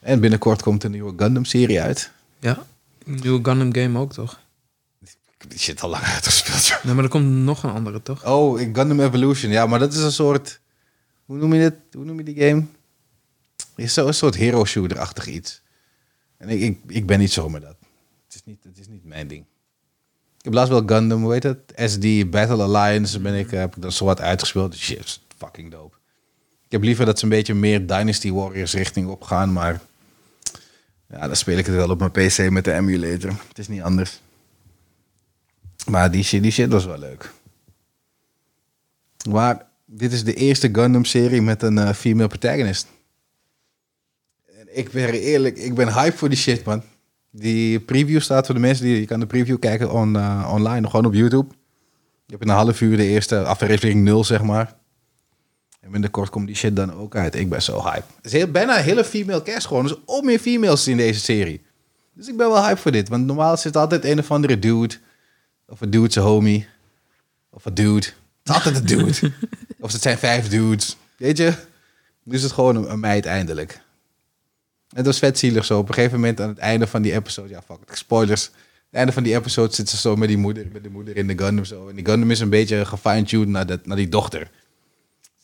[0.00, 2.10] En binnenkort komt een nieuwe Gundam-serie uit.
[2.38, 2.66] Ja.
[3.04, 4.40] Een nieuwe Gundam game ook, toch?
[5.48, 6.66] Die shit al lang uitgespeeld.
[6.66, 6.84] joh.
[6.84, 8.26] Nee, maar er komt nog een andere, toch?
[8.26, 9.50] Oh, Gundam Evolution.
[9.50, 10.60] Ja, maar dat is een soort...
[11.24, 11.74] Hoe noem je dit?
[11.92, 12.66] Hoe noem je die game?
[13.56, 15.62] Het is zo'n soort hero shooter-achtig iets.
[16.36, 17.76] En ik, ik, ik ben niet zo met dat.
[18.24, 19.44] Het is niet, het is niet mijn ding.
[20.40, 21.72] Ik heb laatst wel Gundam, hoe heet het?
[21.76, 24.76] SD Battle Alliance ben ik, heb ik zo wat uitgespeeld.
[24.76, 25.96] Shit, fucking dope.
[26.64, 29.80] Ik heb liever dat ze een beetje meer Dynasty Warriors richting op gaan, maar...
[31.08, 33.30] Ja, dan speel ik het wel op mijn PC met de emulator.
[33.48, 34.20] Het is niet anders.
[35.86, 37.32] Maar die shit, die shit was wel leuk.
[39.28, 42.86] Maar dit is de eerste Gundam-serie met een eh, female protagonist.
[44.58, 46.82] En ik ben eerlijk, ik ben hype voor die shit, man.
[47.30, 49.00] Die preview staat voor de mensen die...
[49.00, 51.48] Je kan de preview kijken on, eh, online, gewoon op YouTube.
[52.26, 54.76] Je hebt in een half uur de eerste aflevering 0, zeg maar.
[55.80, 57.34] En binnenkort komt die shit dan ook uit.
[57.34, 58.04] Ik ben zo hype.
[58.16, 59.82] Het is heel, bijna een hele female cast gewoon.
[59.82, 61.62] Dus ook meer females in deze serie.
[62.12, 63.08] Dus ik ben wel hype voor dit.
[63.08, 64.94] Want normaal zit altijd een of andere dude...
[65.66, 66.66] Of een dude zijn homie.
[67.50, 68.06] Of een dude.
[68.06, 68.14] Het
[68.44, 69.32] is altijd een dude.
[69.80, 70.96] of het zijn vijf dudes.
[71.16, 71.54] Weet je?
[72.22, 73.80] Nu is het gewoon een, een meid eindelijk.
[74.90, 75.78] Het was vet zielig zo.
[75.78, 77.48] Op een gegeven moment aan het einde van die episode...
[77.48, 78.46] Ja, fuck spoilers.
[78.46, 78.56] Aan
[78.88, 81.26] het einde van die episode zit ze zo met die moeder, met de moeder in
[81.26, 81.88] de Gundam zo.
[81.88, 84.50] En die Gundam is een beetje gefine-tuned naar, dat- naar die dochter.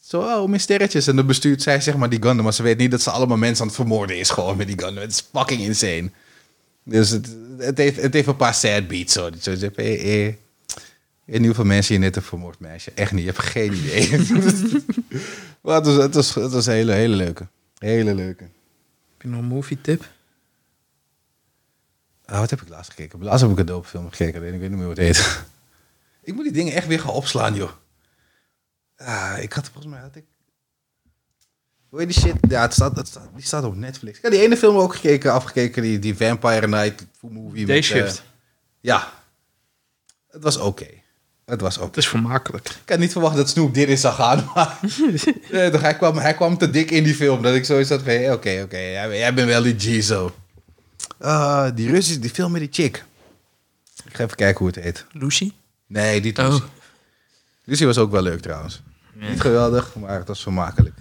[0.01, 1.07] Zo, oh, mijn sterretjes.
[1.07, 2.45] En dan bestuurt zij zeg maar die Gundam.
[2.45, 4.79] Maar ze weet niet dat ze allemaal mensen aan het vermoorden is gewoon met die
[4.79, 5.03] Gundam.
[5.03, 6.11] Het is fucking insane.
[6.85, 9.13] Dus het, heeft, het heeft een paar sad beats.
[9.13, 9.31] Zo.
[9.41, 10.39] Zo zegt, hey, hey,
[11.27, 12.91] in hoeveel mensen je net hebt vermoord, meisje.
[12.95, 14.09] Echt niet, je hebt geen idee.
[15.63, 17.47] maar het was, het was, het was een hele, hele leuke.
[17.79, 18.45] Hele leuke.
[19.27, 20.05] Heb je nog een movie tip?
[22.25, 23.23] Ah, wat heb ik laatst gekeken?
[23.23, 24.35] Laatst heb ik een dope film gekeken.
[24.35, 25.43] Ik weet niet meer hoe het heet.
[26.23, 27.71] ik moet die dingen echt weer gaan opslaan, joh.
[28.97, 30.01] Ah, ik had volgens mij...
[30.01, 30.25] Had ik...
[31.89, 32.37] Hoe heet die shit?
[32.49, 34.17] Ja, het staat, het staat, die staat op Netflix.
[34.17, 35.83] Ik had die ene film ook gekeken, afgekeken.
[35.83, 37.67] Die, die Vampire Night movie.
[37.67, 38.19] Day met, Shift.
[38.19, 38.25] eh,
[38.81, 39.13] ja.
[40.27, 40.89] Het was oké.
[41.47, 41.87] Het was oké.
[41.87, 42.69] Het is vermakelijk.
[42.69, 44.79] Ik had niet verwacht dat Snoop dit in zou gaan, maar
[45.83, 47.43] hij, kwam, hij kwam te dik in die film.
[47.43, 50.35] Dat ik zoiets had van, oké, oké, jij, jij bent wel die G zo.
[51.19, 53.05] Ah, die Russische, die film met die chick.
[54.05, 55.07] Ik ga even kijken hoe het heet.
[55.13, 55.53] Lucy?
[55.87, 56.49] Nee, die Oh.
[56.49, 56.63] Lucy.
[57.65, 58.83] Lucy was ook wel leuk trouwens.
[59.13, 60.95] Niet geweldig, maar het was vermakelijk.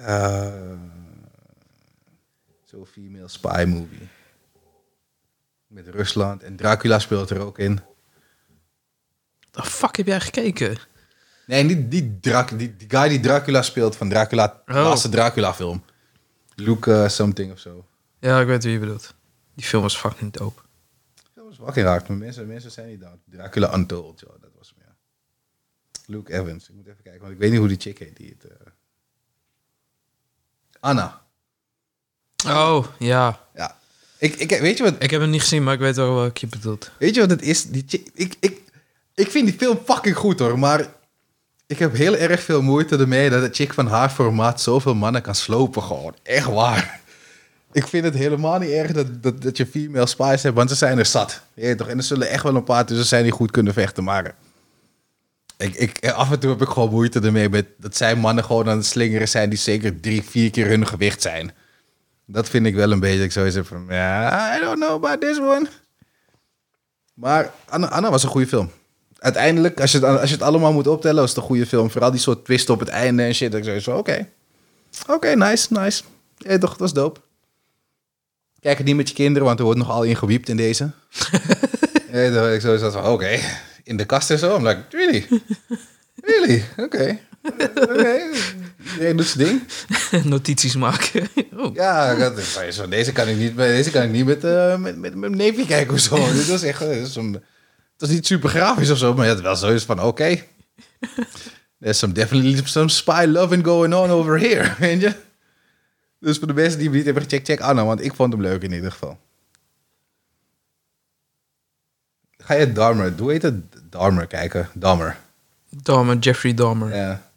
[0.00, 0.46] Uh,
[2.64, 4.08] Zo'n female spy movie.
[5.66, 6.42] Met Rusland.
[6.42, 7.80] En Dracula speelt er ook in.
[9.56, 10.76] The fuck heb jij gekeken?
[11.46, 14.82] Nee, niet die, Drac die, die guy die Dracula speelt van Dracula, de Oh.
[14.82, 15.84] laatste Dracula film.
[16.54, 17.86] Luke eh, something of zo.
[18.20, 19.14] Ja, ik weet wie je bedoelt.
[19.54, 20.60] Die film was fucking dope.
[21.34, 22.04] Dat was fucking raar.
[22.08, 23.20] Maar mensen, mensen zijn niet down.
[23.30, 24.30] Dracula Untold, joh.
[24.40, 24.94] Dat was hem, ja.
[26.06, 26.68] Luke Evans.
[26.68, 28.16] Ik moet even kijken, want ik weet niet hoe die chick heet.
[28.16, 28.66] Die het, eh,
[30.80, 31.22] Anna.
[32.46, 33.40] Oh, ja.
[33.54, 33.78] Ja.
[34.18, 36.40] Ik, ik, weet, je wat, Ik heb hem niet gezien, maar ik weet wel wat
[36.40, 36.90] je bedoelt.
[36.98, 37.64] weet je wat het is?
[37.64, 38.60] Die chick, ik, ik,
[39.16, 40.58] ik vind die film fucking goed, hoor.
[40.58, 40.86] Maar
[41.66, 45.22] ik heb heel erg veel moeite ermee dat een chick van haar formaat zoveel mannen
[45.22, 45.82] kan slopen.
[45.82, 46.14] Gewoon.
[46.22, 47.00] Echt waar.
[47.72, 50.76] Ik vind het helemaal niet erg dat, dat, dat je female spies hebt, want ze
[50.76, 51.40] zijn er zat.
[51.76, 51.88] Toch?
[51.88, 54.34] En er zullen echt wel een paar tussen zijn die goed kunnen vechten, maar...
[55.58, 58.68] Ik, ik, af en toe heb ik gewoon moeite ermee met dat zij mannen gewoon
[58.68, 61.52] aan het slingeren zijn die zeker drie, vier keer hun gewicht zijn.
[62.26, 65.20] Dat vind ik wel een beetje, ik zou zeggen van, ja, I don't know about
[65.20, 65.66] this one.
[67.14, 68.70] Maar Anna was een goede film.
[69.18, 71.90] Uiteindelijk, als je, het, als je het allemaal moet optellen, was het een goede film.
[71.90, 73.54] Vooral die soort twist op het einde en shit.
[73.54, 74.28] Ik zei zo, oké.
[75.08, 76.02] Oké, nice, nice.
[76.38, 77.20] Ja, toch, dat was dope.
[78.60, 80.90] Kijk het niet met je kinderen, want er wordt nogal in gewiept in deze.
[82.12, 83.38] ja, ik zo van, oké.
[83.84, 84.56] in de kast en zo.
[84.56, 85.26] I'm like, really?
[86.22, 86.64] Really?
[86.76, 87.18] Oké.
[87.74, 88.18] Oké.
[88.92, 89.62] Iedereen doet zijn ding.
[90.24, 91.28] Notities maken.
[91.56, 91.74] oh.
[91.74, 94.96] Ja, ik zo, deze kan ik niet, met- deze kan ik niet met, eh, met,
[94.96, 96.32] met, met mijn neefje kijken of zo.
[96.32, 97.42] Dit was echt, eh, dit was een-
[97.96, 100.42] het was niet super grafisch of zo, maar had wel zoiets van, oké.
[101.80, 105.14] There's some definitely some spy loving going on over here, weet je.
[106.18, 108.42] Dus voor de mensen die hem niet hebben gecheckt, check Anna, want ik vond hem
[108.42, 109.18] leuk in ieder geval.
[112.38, 113.54] Ga je Dahmer, hoe heet het?
[113.90, 115.18] Dahmer kijken, Dahmer.
[115.68, 116.94] Dahmer, Jeffrey Dahmer.
[116.94, 117.30] Ja.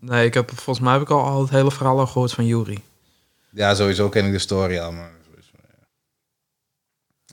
[0.00, 2.46] Nee, ik heb, volgens mij heb ik al, al het hele verhaal al gehoord van
[2.46, 2.82] Yuri.
[3.50, 5.10] Ja, sowieso ken ik de story al, maar...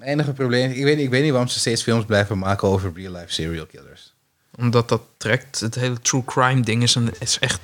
[0.02, 3.34] Enige probleem, ik weet, ik weet niet waarom ze steeds films blijven maken over real-life
[3.34, 4.14] serial killers.
[4.56, 5.60] Omdat dat trekt.
[5.60, 7.60] Het hele true crime ding is, een, is echt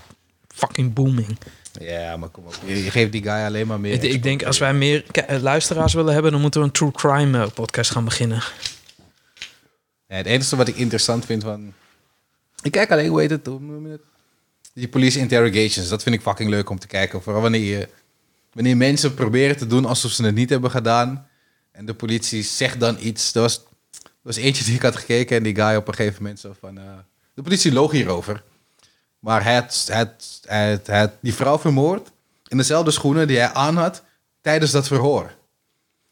[0.47, 1.38] fucking booming.
[1.79, 2.55] Ja, maar kom op.
[2.65, 3.93] Je, je geeft die guy alleen maar meer.
[3.93, 6.91] Ik, ik denk als wij meer eh, luisteraars willen hebben, dan moeten we een true
[6.91, 8.43] crime eh, podcast gaan beginnen.
[10.07, 11.73] Ja, het enige wat ik interessant vind van...
[12.61, 13.45] Ik kijk alleen, hoe heet het?
[13.45, 14.01] Hoe noem je het?
[14.73, 15.89] Die police interrogations.
[15.89, 17.21] Dat vind ik fucking leuk om te kijken.
[17.21, 17.89] Vooral wanneer, je,
[18.53, 21.27] wanneer mensen proberen te doen alsof ze het niet hebben gedaan.
[21.76, 23.34] En de politie zegt dan iets.
[23.34, 23.55] Er was,
[24.03, 26.55] er was eentje die ik had gekeken en die guy op een gegeven moment zo
[26.59, 26.78] van...
[26.78, 26.84] eh,
[27.34, 28.43] de politie loog hierover.
[29.19, 30.15] Maar hij had, hij,
[30.45, 32.11] hij, hij die vrouw vermoord
[32.47, 34.03] in dezelfde schoenen die hij aan had
[34.41, 35.36] tijdens dat verhoor.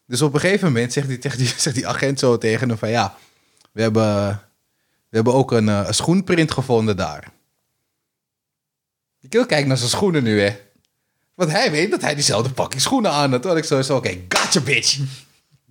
[0.06, 2.78] Dus op een gegeven moment zegt die, zegt die, zegt die agent zo tegen hem
[2.78, 3.18] van ja,
[3.72, 4.28] we hebben,
[5.10, 7.32] we hebben ook een, eh, een schoenprint gevonden daar.
[9.20, 10.60] Die kill kijkt naar zijn schoenen nu, hè.
[11.34, 13.42] Want hij weet dat hij diezelfde fucking schoenen aan had.
[13.42, 15.00] Toen ik zo zo, oké, gotcha, bitch.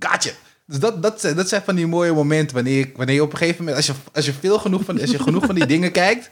[0.02, 0.30] Gotcha.
[0.66, 3.58] Dus dat, dat, dat zijn van die mooie momenten wanneer, wanneer je op een gegeven
[3.58, 6.30] moment, als je, als je veel genoeg van, als je genoeg van die dingen kijkt,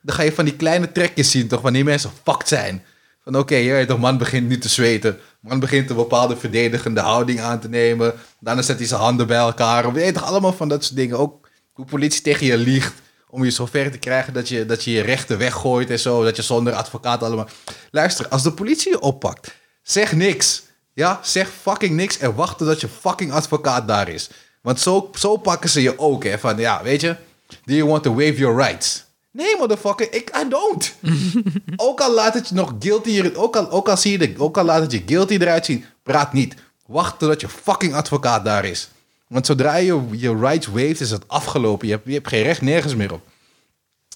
[0.00, 1.60] dan ga je van die kleine trekjes zien, toch?
[1.60, 2.84] Wanneer mensen fucked zijn.
[3.24, 5.18] Van oké, weet toch, man begint nu te zweten.
[5.40, 8.14] Man begint een bepaalde verdedigende houding aan te nemen.
[8.40, 9.86] Daarna zet hij zijn handen bij elkaar.
[9.86, 11.18] Of je weet toch, allemaal van dat soort dingen.
[11.18, 12.94] Ook hoe politie tegen je liegt.
[13.28, 16.24] Om je zover te krijgen dat je, dat je je rechten weggooit en zo.
[16.24, 17.48] Dat je zonder advocaat allemaal...
[17.90, 20.62] Luister, als de politie je oppakt, zeg niks.
[20.94, 24.30] Ja, zeg fucking niks en wacht totdat je fucking advocaat daar is.
[24.60, 26.38] Want zo, zo pakken ze je ook, hè.
[26.38, 27.16] Van, ja, weet je...
[27.64, 29.04] Do you want to waive your rights?
[29.30, 30.94] Nee, motherfucker, ik, I don't.
[31.76, 34.58] ook al laat het je nog guilty, ook al, ook al zie je de, ook
[34.58, 36.54] al laat het je guilty eruit zien, praat niet.
[36.86, 38.88] Wacht totdat je fucking advocaat daar is.
[39.28, 41.86] Want zodra je je rights waived, is het afgelopen.
[41.86, 43.22] Je hebt, je hebt geen recht nergens meer op.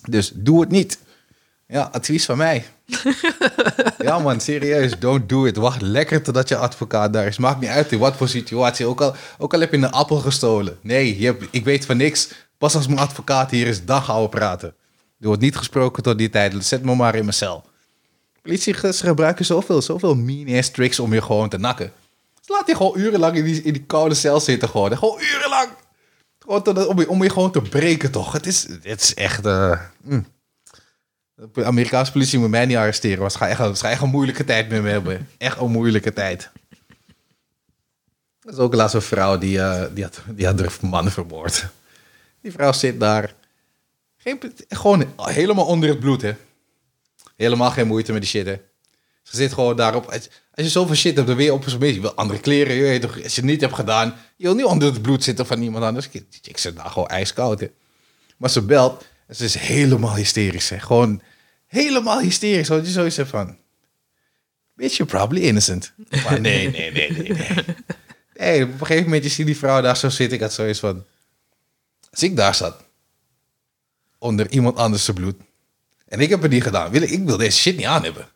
[0.09, 0.99] Dus doe het niet.
[1.71, 2.65] Ja, advies van mij.
[3.99, 5.57] ja man, serieus, don't do it.
[5.57, 7.39] Wacht lekker totdat je advocaat daar is.
[7.39, 8.87] Maakt niet uit in wat voor situatie.
[8.87, 10.79] Ook al, ook al heb je een appel gestolen.
[10.83, 12.29] Nee, je hebt, ik weet van niks.
[12.59, 14.69] Pas als mijn advocaat hier is, dan gaan we praten.
[15.21, 16.65] Er wordt niet gesproken tot die tijd.
[16.65, 17.65] Zet me maar in mijn cel.
[18.43, 21.93] Politie ge- ze gebruiken zoveel, zoveel mean-ass tricks om je gewoon te nakken.
[22.41, 24.99] Dus laat je gewoon urenlang in die, in die koude cel zitten gewoon.
[24.99, 25.69] Gewoon urenlang.
[26.39, 28.33] Gewoon om, je, om je gewoon te breken toch.
[28.33, 29.47] Het is, het is echt...
[29.47, 30.27] eh, mm.
[31.53, 33.19] De Amerikaanse politie moet mij niet arresteren.
[33.19, 35.29] Want ze gaan echt, ze gaan een moeilijke tijd met me hebben.
[35.39, 36.51] Echt een moeilijke tijd.
[38.41, 41.67] Er is ook laatst een vrouw die, eh, die, had, die had haar man vermoord.
[42.43, 43.35] Die vrouw zit daar.
[44.17, 46.35] Geen, gewoon helemaal onder het bloed, hè.
[47.37, 48.57] Helemaal geen moeite met die shit, hè.
[49.23, 50.07] Ze zit gewoon daarop.
[50.07, 51.95] Als, je zoveel shit hebt, dan weer op zo'n beetje.
[51.95, 53.23] Je wil andere kleren, je weet toch.
[53.23, 55.85] Als je het niet hebt gedaan, je wil niet onder het bloed zitten van iemand
[55.85, 56.09] anders.
[56.11, 57.71] Ik, ik zit daar gewoon ijskoud, hè.
[58.37, 60.79] Maar ze belt ze is helemaal hysterisch, hè.
[60.79, 61.23] Gewoon
[61.69, 62.69] helemaal hysterisch.
[62.69, 63.59] Want je zoiets hebt van...
[64.75, 65.93] Bitch, you're probably innocent.
[66.25, 67.65] Maar nee, nee, nee, nee, nee.
[68.35, 70.37] Nee, op een gegeven moment, je ziet die vrouw daar zo zitten.
[70.37, 71.05] Ik had zoiets van...
[72.11, 72.85] Als ik daar zat,
[74.19, 75.37] onder iemand anders zijn bloed,
[76.09, 78.29] en ik heb het niet gedaan, wil ik, ik wil deze shit niet aan hebben.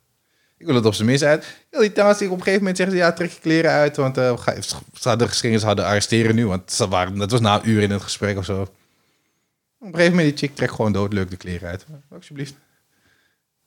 [0.59, 1.47] Ik wil het op zijn minst uit.
[1.71, 4.19] Wil die trouwens, op een gegeven moment zeggen ze, ja, trek je kleren uit, want
[4.19, 7.69] ga, ze hadden geschreven, ze hadden arresteren nu, want ze waren, dat was na een
[7.69, 8.61] uur in het gesprek of zo.
[8.63, 8.69] Op
[9.79, 11.85] een gegeven moment, die chick trekt gewoon doodleuk de kleren uit.
[12.11, 12.55] Alsjeblieft.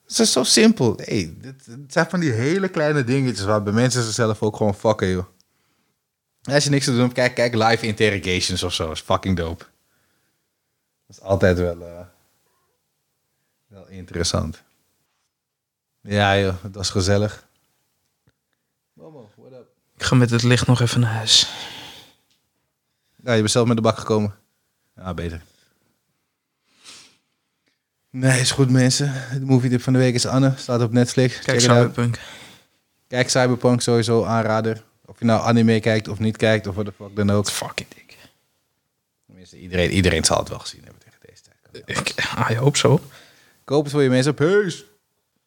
[0.08, 0.94] Het is zo simpel.
[0.96, 5.08] Hey, het zijn van die hele kleine dingetjes waar bij mensen zichzelf ook gewoon fucken,
[5.08, 5.26] joh.
[6.44, 8.92] Als je niks te doen hebt, kijk, kijk live interrogations of zo.
[8.92, 9.66] is fucking dope.
[11.08, 12.06] Dat is altijd wel, eh,
[13.68, 14.64] wel interessant.
[16.02, 17.48] Ja joh, het was gezellig.
[18.94, 19.68] Momo, what up?
[19.96, 21.50] Ik ga met het licht nog even naar huis.
[23.24, 24.36] Ja, je bent zelf met de bak gekomen.
[24.96, 25.42] Ja, beter.
[28.18, 29.14] Nee, is goed mensen.
[29.34, 30.54] De movie tip van de week is Anne.
[30.58, 31.40] Staat op Netflix.
[31.40, 31.72] Kijk, Check.
[31.72, 32.20] Cyberpunk.
[33.08, 34.84] Kijk Cyberpunk sowieso aanrader.
[35.06, 37.50] Of je nou anime kijkt of niet kijkt of wat de fuck dan ook.
[37.50, 38.18] Fucking dik.
[39.26, 42.00] Tenminste, iedereen, iedereen zal het wel gezien hebben tegen deze tijd.
[42.00, 42.14] Ik,
[42.52, 43.02] I hope zo.
[43.64, 44.34] Koop het voor je mensen.
[44.34, 44.84] Peace!